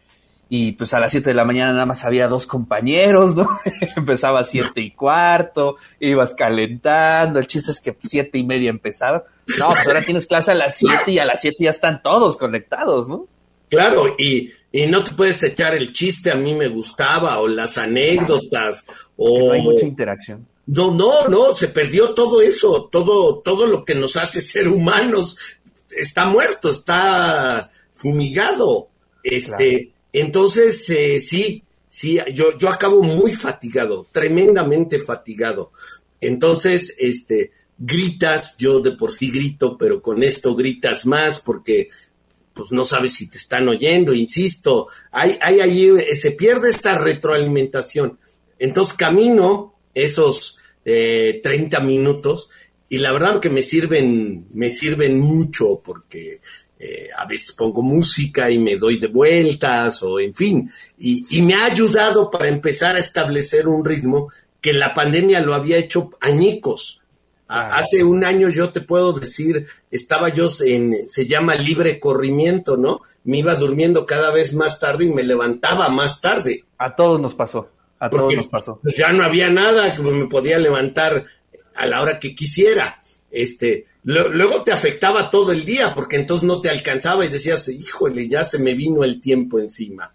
y 0.48 0.72
pues 0.72 0.94
a 0.94 1.00
las 1.00 1.10
7 1.10 1.30
de 1.30 1.34
la 1.34 1.44
mañana 1.44 1.72
nada 1.72 1.86
más 1.86 2.04
había 2.04 2.28
dos 2.28 2.46
compañeros, 2.46 3.34
¿no? 3.34 3.48
empezaba 3.96 4.40
a 4.40 4.44
7 4.44 4.80
y 4.80 4.90
cuarto, 4.90 5.76
ibas 6.00 6.34
calentando, 6.34 7.38
el 7.38 7.46
chiste 7.46 7.72
es 7.72 7.80
que 7.80 7.96
siete 7.98 8.38
y 8.38 8.44
media 8.44 8.70
empezaba. 8.70 9.24
No, 9.58 9.68
pues 9.68 9.86
ahora 9.86 10.04
tienes 10.04 10.26
clase 10.26 10.50
a 10.50 10.54
las 10.54 10.76
7 10.76 11.12
y 11.12 11.18
a 11.18 11.24
las 11.24 11.40
7 11.40 11.56
ya 11.60 11.70
están 11.70 12.02
todos 12.02 12.36
conectados, 12.36 13.08
¿no? 13.08 13.26
Claro, 13.68 14.14
y, 14.18 14.52
y 14.72 14.86
no 14.86 15.04
te 15.04 15.12
puedes 15.12 15.42
echar 15.42 15.74
el 15.74 15.92
chiste, 15.92 16.30
a 16.30 16.34
mí 16.34 16.54
me 16.54 16.68
gustaba, 16.68 17.38
o 17.38 17.48
las 17.48 17.78
anécdotas, 17.78 18.84
o... 19.16 19.48
No 19.48 19.52
hay 19.52 19.62
mucha 19.62 19.86
interacción. 19.86 20.46
No, 20.66 20.92
no, 20.92 21.28
no, 21.28 21.54
se 21.54 21.68
perdió 21.68 22.10
todo 22.10 22.42
eso, 22.42 22.88
todo, 22.90 23.38
todo 23.38 23.66
lo 23.66 23.84
que 23.84 23.94
nos 23.94 24.16
hace 24.16 24.40
ser 24.42 24.68
humanos 24.68 25.38
está 25.90 26.26
muerto, 26.26 26.70
está 26.70 27.70
fumigado. 27.94 28.88
Este, 29.22 29.92
entonces, 30.12 30.88
eh, 30.90 31.20
sí, 31.20 31.62
sí, 31.88 32.18
yo, 32.32 32.56
yo 32.58 32.68
acabo 32.68 33.02
muy 33.02 33.32
fatigado, 33.32 34.06
tremendamente 34.12 34.98
fatigado. 34.98 35.72
Entonces, 36.20 36.94
este, 36.98 37.52
gritas, 37.78 38.56
yo 38.56 38.80
de 38.80 38.92
por 38.92 39.12
sí 39.12 39.30
grito, 39.30 39.76
pero 39.76 40.00
con 40.00 40.22
esto 40.22 40.54
gritas 40.54 41.06
más 41.06 41.38
porque 41.40 41.90
pues 42.56 42.72
no 42.72 42.84
sabes 42.84 43.12
si 43.12 43.28
te 43.28 43.36
están 43.36 43.68
oyendo, 43.68 44.14
insisto, 44.14 44.88
hay, 45.12 45.38
hay 45.42 45.60
ahí, 45.60 45.90
se 46.18 46.30
pierde 46.30 46.70
esta 46.70 46.98
retroalimentación. 46.98 48.18
Entonces 48.58 48.94
camino 48.94 49.74
esos 49.92 50.58
eh, 50.82 51.40
30 51.42 51.80
minutos 51.80 52.50
y 52.88 52.98
la 52.98 53.12
verdad 53.12 53.40
que 53.40 53.50
me 53.50 53.60
sirven, 53.60 54.46
me 54.54 54.70
sirven 54.70 55.20
mucho 55.20 55.82
porque 55.84 56.40
eh, 56.78 57.08
a 57.14 57.26
veces 57.26 57.52
pongo 57.52 57.82
música 57.82 58.50
y 58.50 58.58
me 58.58 58.78
doy 58.78 58.98
de 58.98 59.08
vueltas 59.08 60.02
o 60.02 60.18
en 60.18 60.34
fin, 60.34 60.70
y, 60.98 61.26
y 61.36 61.42
me 61.42 61.54
ha 61.54 61.66
ayudado 61.66 62.30
para 62.30 62.48
empezar 62.48 62.96
a 62.96 63.00
establecer 63.00 63.68
un 63.68 63.84
ritmo 63.84 64.30
que 64.62 64.72
la 64.72 64.94
pandemia 64.94 65.40
lo 65.40 65.52
había 65.52 65.76
hecho 65.76 66.10
añicos. 66.20 67.02
Hace 67.48 68.02
un 68.02 68.24
año 68.24 68.48
yo 68.48 68.70
te 68.70 68.80
puedo 68.80 69.12
decir, 69.12 69.66
estaba 69.90 70.30
yo 70.30 70.48
en, 70.60 71.06
se 71.06 71.26
llama 71.28 71.54
libre 71.54 72.00
corrimiento, 72.00 72.76
¿no? 72.76 73.02
Me 73.24 73.38
iba 73.38 73.54
durmiendo 73.54 74.04
cada 74.04 74.32
vez 74.32 74.52
más 74.52 74.80
tarde 74.80 75.04
y 75.04 75.10
me 75.10 75.22
levantaba 75.22 75.88
más 75.88 76.20
tarde. 76.20 76.64
A 76.78 76.96
todos 76.96 77.20
nos 77.20 77.34
pasó, 77.34 77.70
a 78.00 78.10
todos 78.10 78.34
nos 78.34 78.48
pasó. 78.48 78.80
Ya 78.96 79.12
no 79.12 79.22
había 79.22 79.48
nada 79.48 79.94
que 79.94 80.02
me 80.02 80.26
podía 80.26 80.58
levantar 80.58 81.24
a 81.76 81.86
la 81.86 82.02
hora 82.02 82.18
que 82.18 82.34
quisiera. 82.34 83.00
Este, 83.30 83.84
luego 84.02 84.62
te 84.62 84.72
afectaba 84.72 85.30
todo 85.30 85.52
el 85.52 85.64
día 85.64 85.94
porque 85.94 86.16
entonces 86.16 86.46
no 86.46 86.60
te 86.60 86.70
alcanzaba 86.70 87.24
y 87.24 87.28
decías, 87.28 87.68
híjole, 87.68 88.28
ya 88.28 88.44
se 88.44 88.58
me 88.58 88.74
vino 88.74 89.04
el 89.04 89.20
tiempo 89.20 89.58
encima. 89.58 90.12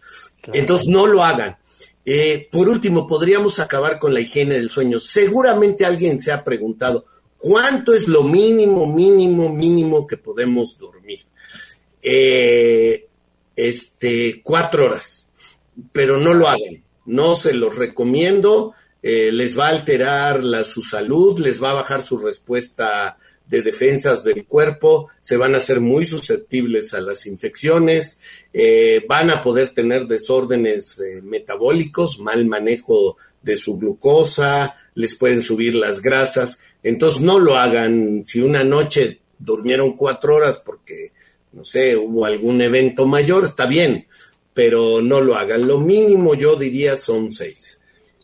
Entonces 0.51 0.87
no 0.87 1.07
lo 1.07 1.23
hagan. 1.23 1.57
Eh, 2.03 2.47
por 2.51 2.67
último, 2.67 3.05
podríamos 3.05 3.59
acabar 3.59 3.99
con 3.99 4.13
la 4.13 4.21
higiene 4.21 4.55
del 4.55 4.69
sueño. 4.69 4.99
Seguramente 4.99 5.85
alguien 5.85 6.19
se 6.19 6.31
ha 6.31 6.43
preguntado, 6.43 7.05
¿Cuánto 7.41 7.95
es 7.95 8.07
lo 8.07 8.21
mínimo, 8.21 8.85
mínimo, 8.85 9.49
mínimo 9.49 10.05
que 10.05 10.15
podemos 10.15 10.77
dormir? 10.77 11.21
Eh, 11.99 13.07
este, 13.55 14.41
cuatro 14.43 14.85
horas, 14.85 15.27
pero 15.91 16.19
no 16.19 16.35
lo 16.35 16.47
hagan, 16.47 16.83
no 17.07 17.33
se 17.33 17.55
los 17.55 17.75
recomiendo, 17.75 18.75
eh, 19.01 19.31
les 19.31 19.57
va 19.57 19.69
a 19.69 19.71
alterar 19.71 20.43
su 20.65 20.83
salud, 20.83 21.39
les 21.39 21.61
va 21.61 21.71
a 21.71 21.75
bajar 21.81 22.03
su 22.03 22.19
respuesta 22.19 23.17
de 23.47 23.63
defensas 23.63 24.23
del 24.23 24.45
cuerpo, 24.45 25.07
se 25.19 25.35
van 25.35 25.55
a 25.55 25.59
ser 25.59 25.79
muy 25.79 26.05
susceptibles 26.05 26.93
a 26.93 27.01
las 27.01 27.25
infecciones, 27.25 28.19
eh, 28.53 29.03
van 29.09 29.31
a 29.31 29.41
poder 29.41 29.71
tener 29.71 30.05
desórdenes 30.05 31.01
metabólicos, 31.23 32.19
mal 32.19 32.45
manejo 32.45 33.17
de 33.41 33.55
su 33.55 33.79
glucosa, 33.79 34.75
les 34.95 35.15
pueden 35.15 35.41
subir 35.41 35.75
las 35.75 36.01
grasas. 36.01 36.59
Entonces 36.83 37.21
no 37.21 37.39
lo 37.39 37.57
hagan 37.57 38.23
si 38.25 38.41
una 38.41 38.63
noche 38.63 39.19
durmieron 39.37 39.95
cuatro 39.95 40.35
horas 40.35 40.61
porque, 40.63 41.11
no 41.53 41.65
sé, 41.65 41.95
hubo 41.95 42.25
algún 42.25 42.61
evento 42.61 43.05
mayor, 43.05 43.45
está 43.45 43.65
bien, 43.65 44.07
pero 44.53 45.01
no 45.01 45.21
lo 45.21 45.35
hagan. 45.35 45.67
Lo 45.67 45.79
mínimo 45.79 46.35
yo 46.35 46.55
diría 46.55 46.97
son 46.97 47.31
seis. 47.31 47.79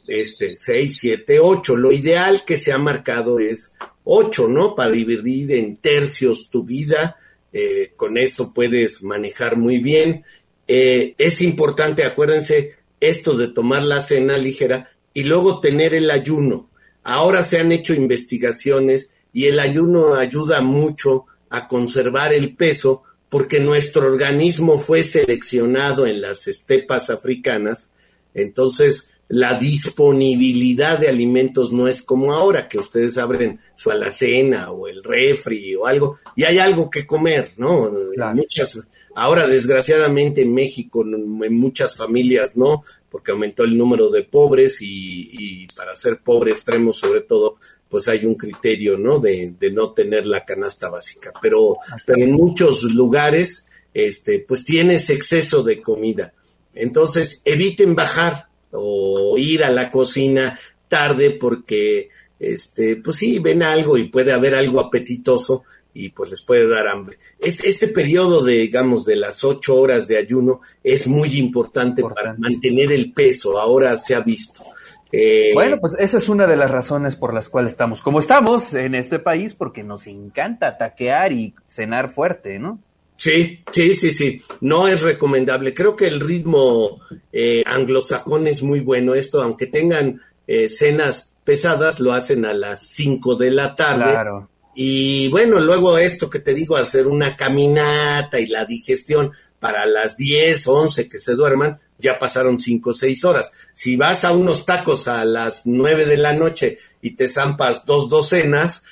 Este, 0.07 0.55
seis, 0.55 0.97
siete, 0.99 1.39
ocho. 1.39 1.75
Lo 1.75 1.91
ideal 1.91 2.43
que 2.45 2.57
se 2.57 2.71
ha 2.71 2.77
marcado 2.77 3.39
es 3.39 3.73
ocho, 4.05 4.47
¿no? 4.47 4.73
Para 4.73 4.91
dividir 4.91 5.51
en 5.51 5.77
tercios 5.77 6.49
tu 6.49 6.63
vida. 6.63 7.17
Eh, 7.51 7.93
con 7.95 8.17
eso 8.17 8.53
puedes 8.53 9.03
manejar 9.03 9.57
muy 9.57 9.79
bien. 9.79 10.23
Eh, 10.67 11.15
es 11.17 11.41
importante, 11.41 12.03
acuérdense, 12.03 12.75
esto 12.99 13.37
de 13.37 13.47
tomar 13.47 13.83
la 13.83 14.01
cena 14.01 14.37
ligera 14.37 14.89
y 15.17 15.23
luego 15.23 15.59
tener 15.59 15.95
el 15.95 16.11
ayuno. 16.11 16.69
Ahora 17.03 17.41
se 17.41 17.59
han 17.59 17.71
hecho 17.71 17.95
investigaciones 17.95 19.09
y 19.33 19.45
el 19.45 19.59
ayuno 19.59 20.13
ayuda 20.13 20.61
mucho 20.61 21.25
a 21.49 21.67
conservar 21.67 22.33
el 22.33 22.55
peso 22.55 23.01
porque 23.27 23.59
nuestro 23.59 24.05
organismo 24.05 24.77
fue 24.77 25.01
seleccionado 25.01 26.05
en 26.05 26.21
las 26.21 26.47
estepas 26.47 27.09
africanas, 27.09 27.89
entonces 28.35 29.09
la 29.29 29.57
disponibilidad 29.59 30.97
de 30.97 31.09
alimentos 31.09 31.71
no 31.71 31.87
es 31.87 32.01
como 32.01 32.33
ahora, 32.33 32.67
que 32.67 32.77
ustedes 32.77 33.17
abren 33.17 33.59
su 33.75 33.91
alacena 33.91 34.71
o 34.71 34.87
el 34.87 35.03
refri 35.03 35.75
o 35.75 35.85
algo, 35.85 36.19
y 36.35 36.43
hay 36.43 36.59
algo 36.59 36.89
que 36.89 37.05
comer, 37.05 37.51
¿no? 37.57 37.91
Muchas, 38.33 38.79
ahora 39.15 39.47
desgraciadamente 39.47 40.41
en 40.41 40.53
México, 40.53 41.03
en 41.03 41.57
muchas 41.57 41.95
familias, 41.95 42.55
¿no? 42.55 42.83
porque 43.09 43.31
aumentó 43.31 43.63
el 43.63 43.77
número 43.77 44.09
de 44.09 44.23
pobres 44.23 44.77
y, 44.81 45.65
para 45.75 45.95
ser 45.95 46.19
pobre 46.19 46.51
extremo 46.51 46.93
sobre 46.93 47.21
todo, 47.21 47.57
pues 47.89 48.07
hay 48.07 48.25
un 48.25 48.35
criterio, 48.35 48.97
¿no? 48.97 49.19
De, 49.19 49.55
no 49.71 49.91
tener 49.93 50.25
la 50.25 50.43
canasta 50.43 50.89
básica. 50.89 51.31
Pero, 51.41 51.77
pero 52.05 52.21
en 52.21 52.33
muchos 52.33 52.83
lugares, 52.83 53.67
este, 53.93 54.39
pues 54.39 54.65
tienes 54.65 55.09
exceso 55.09 55.63
de 55.63 55.81
comida. 55.81 56.33
Entonces, 56.73 57.41
eviten 57.45 57.95
bajar 57.95 58.46
o 58.71 59.37
ir 59.37 59.63
a 59.63 59.69
la 59.69 59.91
cocina 59.91 60.59
tarde 60.87 61.31
porque, 61.31 62.09
este, 62.39 62.97
pues 62.97 63.17
sí, 63.17 63.39
ven 63.39 63.63
algo 63.63 63.97
y 63.97 64.05
puede 64.05 64.33
haber 64.33 64.55
algo 64.55 64.79
apetitoso 64.79 65.63
y 65.93 66.09
pues 66.09 66.29
les 66.29 66.41
puede 66.43 66.67
dar 66.67 66.87
hambre. 66.87 67.17
Este, 67.39 67.67
este 67.69 67.87
periodo 67.87 68.43
de, 68.43 68.53
digamos, 68.53 69.05
de 69.05 69.15
las 69.15 69.43
ocho 69.43 69.75
horas 69.75 70.07
de 70.07 70.17
ayuno 70.17 70.61
es 70.83 71.07
muy 71.07 71.37
importante, 71.37 72.03
para 72.03 72.35
mantener 72.35 72.91
el 72.91 73.11
peso, 73.13 73.59
ahora 73.59 73.97
se 73.97 74.13
ha 74.13 74.19
visto. 74.19 74.63
Eh, 75.11 75.49
bueno, 75.53 75.77
pues 75.79 75.95
esa 75.99 76.17
es 76.17 76.29
una 76.29 76.47
de 76.47 76.57
las 76.57 76.69
razones 76.69 77.15
por 77.15 77.33
las 77.33 77.49
cuales 77.49 77.71
estamos 77.71 78.01
como 78.01 78.19
estamos 78.19 78.73
en 78.73 78.93
este 78.93 79.19
país, 79.19 79.53
porque 79.53 79.83
nos 79.83 80.05
encanta 80.05 80.77
taquear 80.77 81.31
y 81.31 81.55
cenar 81.65 82.11
fuerte, 82.11 82.59
¿no? 82.59 82.79
Sí, 83.17 83.63
sí, 83.71 83.95
sí, 83.95 84.11
sí. 84.11 84.41
No 84.61 84.87
es 84.87 85.01
recomendable. 85.01 85.73
Creo 85.73 85.95
que 85.95 86.07
el 86.07 86.19
ritmo 86.19 87.01
eh, 87.31 87.63
anglosajón 87.65 88.47
es 88.47 88.61
muy 88.61 88.79
bueno. 88.79 89.15
Esto, 89.15 89.41
aunque 89.41 89.67
tengan 89.67 90.21
eh, 90.45 90.69
cenas 90.69 91.31
pesadas, 91.43 91.99
lo 91.99 92.13
hacen 92.13 92.45
a 92.45 92.53
las 92.53 92.87
5 92.87 93.35
de 93.35 93.51
la 93.51 93.75
tarde. 93.75 94.11
Claro. 94.11 94.49
Y 94.75 95.27
bueno, 95.29 95.59
luego 95.59 95.97
esto 95.97 96.29
que 96.29 96.39
te 96.39 96.53
digo, 96.53 96.77
hacer 96.77 97.07
una 97.07 97.35
caminata 97.35 98.39
y 98.39 98.45
la 98.45 98.63
digestión 98.63 99.31
para 99.59 99.87
las 99.87 100.15
10, 100.15 100.67
11 100.67 101.09
que 101.09 101.17
se 101.17 101.33
duerman, 101.33 101.79
ya 101.97 102.19
pasaron 102.19 102.59
5 102.59 102.91
o 102.91 102.93
6 102.93 103.25
horas. 103.25 103.51
Si 103.73 103.95
vas 103.95 104.23
a 104.23 104.31
unos 104.31 104.65
tacos 104.65 105.07
a 105.07 105.25
las 105.25 105.65
9 105.65 106.05
de 106.05 106.17
la 106.17 106.33
noche 106.33 106.77
y 107.01 107.15
te 107.15 107.27
zampas 107.27 107.85
dos 107.85 108.07
docenas, 108.07 108.83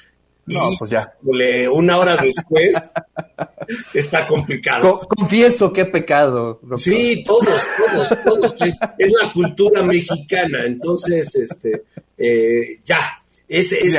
no, 0.47 0.69
pues 0.77 0.91
ya. 0.91 1.13
Una 1.71 1.97
hora 1.97 2.17
después 2.17 2.75
está 3.93 4.27
complicado. 4.27 5.07
confieso 5.07 5.71
que 5.71 5.81
he 5.81 5.85
pecado. 5.85 6.61
Sí, 6.77 7.23
todos, 7.25 7.61
todos, 7.77 8.23
todos. 8.23 8.61
Es, 8.61 9.11
la 9.21 9.31
cultura 9.33 9.83
mexicana. 9.83 10.65
Entonces, 10.65 11.35
este, 11.35 11.83
eh, 12.17 12.79
ya. 12.83 13.21
Es, 13.47 13.71
es, 13.71 13.95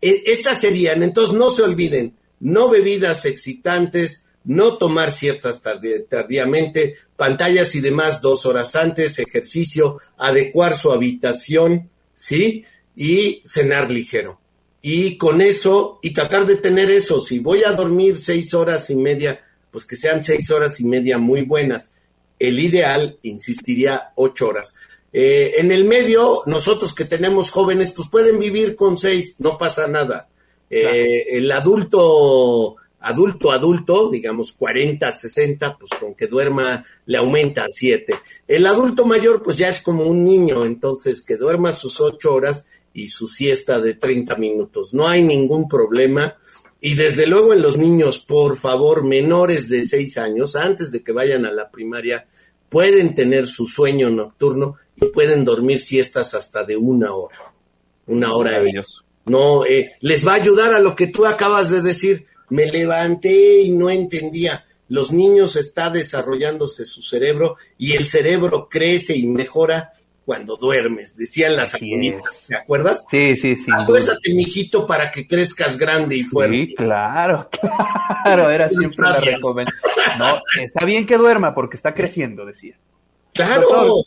estas 0.00 0.60
serían, 0.60 1.02
entonces 1.02 1.34
no 1.34 1.50
se 1.50 1.62
olviden, 1.62 2.14
no 2.38 2.68
bebidas 2.70 3.26
excitantes, 3.26 4.24
no 4.44 4.78
tomar 4.78 5.12
ciertas 5.12 5.62
tardíamente, 5.62 6.96
pantallas 7.16 7.74
y 7.74 7.80
demás 7.80 8.20
dos 8.22 8.46
horas 8.46 8.74
antes, 8.74 9.18
ejercicio, 9.18 9.98
adecuar 10.16 10.76
su 10.76 10.92
habitación, 10.92 11.90
¿sí? 12.14 12.64
Y 12.96 13.42
cenar 13.44 13.90
ligero. 13.90 14.39
Y 14.82 15.18
con 15.18 15.40
eso, 15.40 15.98
y 16.02 16.12
tratar 16.14 16.46
de 16.46 16.56
tener 16.56 16.90
eso, 16.90 17.20
si 17.20 17.38
voy 17.38 17.64
a 17.64 17.72
dormir 17.72 18.18
seis 18.18 18.54
horas 18.54 18.88
y 18.90 18.96
media, 18.96 19.40
pues 19.70 19.84
que 19.84 19.96
sean 19.96 20.24
seis 20.24 20.50
horas 20.50 20.80
y 20.80 20.84
media 20.84 21.18
muy 21.18 21.42
buenas. 21.42 21.92
El 22.38 22.58
ideal, 22.58 23.18
insistiría, 23.22 24.12
ocho 24.14 24.48
horas. 24.48 24.74
Eh, 25.12 25.54
en 25.58 25.72
el 25.72 25.84
medio, 25.84 26.42
nosotros 26.46 26.94
que 26.94 27.04
tenemos 27.04 27.50
jóvenes, 27.50 27.90
pues 27.92 28.08
pueden 28.08 28.38
vivir 28.38 28.76
con 28.76 28.96
seis, 28.96 29.36
no 29.38 29.58
pasa 29.58 29.86
nada. 29.86 30.28
Eh, 30.70 31.26
el 31.30 31.50
adulto, 31.50 32.76
adulto, 33.00 33.50
adulto, 33.50 34.08
digamos 34.08 34.52
40, 34.52 35.10
60, 35.10 35.76
pues 35.78 35.90
con 35.98 36.14
que 36.14 36.26
duerma 36.26 36.84
le 37.06 37.18
aumenta 37.18 37.64
a 37.64 37.70
siete. 37.70 38.14
El 38.46 38.66
adulto 38.66 39.04
mayor, 39.04 39.42
pues 39.42 39.58
ya 39.58 39.68
es 39.68 39.80
como 39.80 40.04
un 40.04 40.24
niño, 40.24 40.64
entonces 40.64 41.22
que 41.22 41.36
duerma 41.36 41.72
sus 41.72 42.00
ocho 42.00 42.32
horas 42.34 42.64
y 42.92 43.08
su 43.08 43.28
siesta 43.28 43.80
de 43.80 43.94
30 43.94 44.36
minutos. 44.36 44.94
No 44.94 45.08
hay 45.08 45.22
ningún 45.22 45.68
problema. 45.68 46.36
Y 46.80 46.94
desde 46.94 47.26
luego 47.26 47.52
en 47.52 47.62
los 47.62 47.76
niños, 47.76 48.18
por 48.18 48.56
favor, 48.56 49.04
menores 49.04 49.68
de 49.68 49.84
seis 49.84 50.16
años, 50.18 50.56
antes 50.56 50.90
de 50.90 51.02
que 51.02 51.12
vayan 51.12 51.44
a 51.44 51.52
la 51.52 51.70
primaria, 51.70 52.26
pueden 52.68 53.14
tener 53.14 53.46
su 53.46 53.66
sueño 53.66 54.10
nocturno 54.10 54.76
y 54.96 55.06
pueden 55.06 55.44
dormir 55.44 55.80
siestas 55.80 56.34
hasta 56.34 56.64
de 56.64 56.76
una 56.76 57.12
hora. 57.12 57.52
Una 58.06 58.34
hora. 58.34 58.58
ellos. 58.60 59.04
No, 59.26 59.64
eh, 59.66 59.92
les 60.00 60.26
va 60.26 60.32
a 60.32 60.36
ayudar 60.36 60.72
a 60.72 60.80
lo 60.80 60.94
que 60.94 61.06
tú 61.06 61.26
acabas 61.26 61.70
de 61.70 61.82
decir. 61.82 62.26
Me 62.48 62.66
levanté 62.66 63.60
y 63.60 63.70
no 63.70 63.90
entendía. 63.90 64.66
Los 64.88 65.12
niños 65.12 65.54
está 65.54 65.88
desarrollándose 65.90 66.84
su 66.84 67.02
cerebro 67.02 67.56
y 67.78 67.92
el 67.92 68.06
cerebro 68.06 68.68
crece 68.68 69.16
y 69.16 69.28
mejora 69.28 69.92
cuando 70.30 70.56
duermes, 70.56 71.16
decían 71.16 71.56
las 71.56 71.74
abuelitas, 71.74 72.46
¿te 72.46 72.54
acuerdas? 72.54 73.04
Sí, 73.10 73.34
sí, 73.34 73.56
sí. 73.56 73.68
Acuéstate, 73.76 74.32
mijito, 74.32 74.86
para 74.86 75.10
que 75.10 75.26
crezcas 75.26 75.76
grande 75.76 76.18
y 76.18 76.22
fuerte. 76.22 76.54
Sí, 76.54 76.74
claro, 76.76 77.48
claro, 78.22 78.48
era 78.48 78.68
siempre 78.68 79.08
la 79.08 79.20
recomendación. 79.20 79.82
No, 80.20 80.40
está 80.54 80.84
bien 80.84 81.04
que 81.04 81.16
duerma 81.16 81.52
porque 81.52 81.74
está 81.74 81.94
creciendo, 81.94 82.46
decía. 82.46 82.76
Claro. 83.34 84.04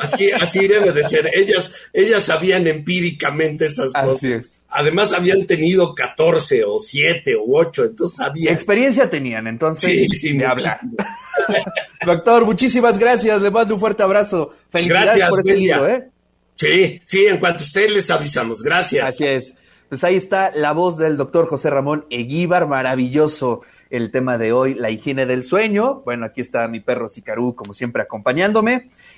Así, 0.00 0.32
así 0.32 0.66
debe 0.66 0.90
de 0.90 1.06
ser. 1.06 1.28
Ellas, 1.34 1.70
ellas 1.92 2.24
sabían 2.24 2.66
empíricamente 2.66 3.66
esas 3.66 3.92
cosas. 3.92 4.16
Así 4.16 4.32
es. 4.32 4.59
Además 4.70 5.12
habían 5.12 5.46
tenido 5.46 5.94
14 5.94 6.64
o 6.64 6.78
7 6.78 7.34
o 7.36 7.44
8, 7.46 7.84
entonces 7.86 8.16
sabían. 8.16 8.54
Experiencia 8.54 9.10
tenían, 9.10 9.46
entonces 9.46 9.90
sí, 9.90 10.08
sí, 10.10 10.38
Doctor, 12.06 12.44
muchísimas 12.44 12.98
gracias, 12.98 13.42
le 13.42 13.50
mando 13.50 13.74
un 13.74 13.80
fuerte 13.80 14.02
abrazo. 14.02 14.54
Felicidades 14.70 15.28
por 15.28 15.40
ese 15.40 15.56
libro, 15.56 15.88
¿eh? 15.88 16.08
Sí, 16.54 17.00
sí, 17.04 17.26
en 17.26 17.38
cuanto 17.38 17.64
a 17.64 17.66
ustedes 17.66 17.90
les 17.90 18.10
avisamos. 18.10 18.62
Gracias. 18.62 19.06
Así 19.06 19.26
es. 19.26 19.54
Pues 19.88 20.04
ahí 20.04 20.14
está 20.14 20.52
la 20.54 20.72
voz 20.72 20.98
del 20.98 21.16
doctor 21.16 21.48
José 21.48 21.68
Ramón 21.68 22.06
Eguíbar, 22.10 22.68
maravilloso 22.68 23.62
el 23.90 24.12
tema 24.12 24.38
de 24.38 24.52
hoy, 24.52 24.74
la 24.74 24.90
higiene 24.90 25.26
del 25.26 25.42
sueño. 25.42 26.02
Bueno, 26.04 26.26
aquí 26.26 26.40
está 26.40 26.68
mi 26.68 26.78
perro 26.78 27.08
Sicarú, 27.08 27.56
como 27.56 27.74
siempre, 27.74 28.02
acompañándome. 28.02 28.88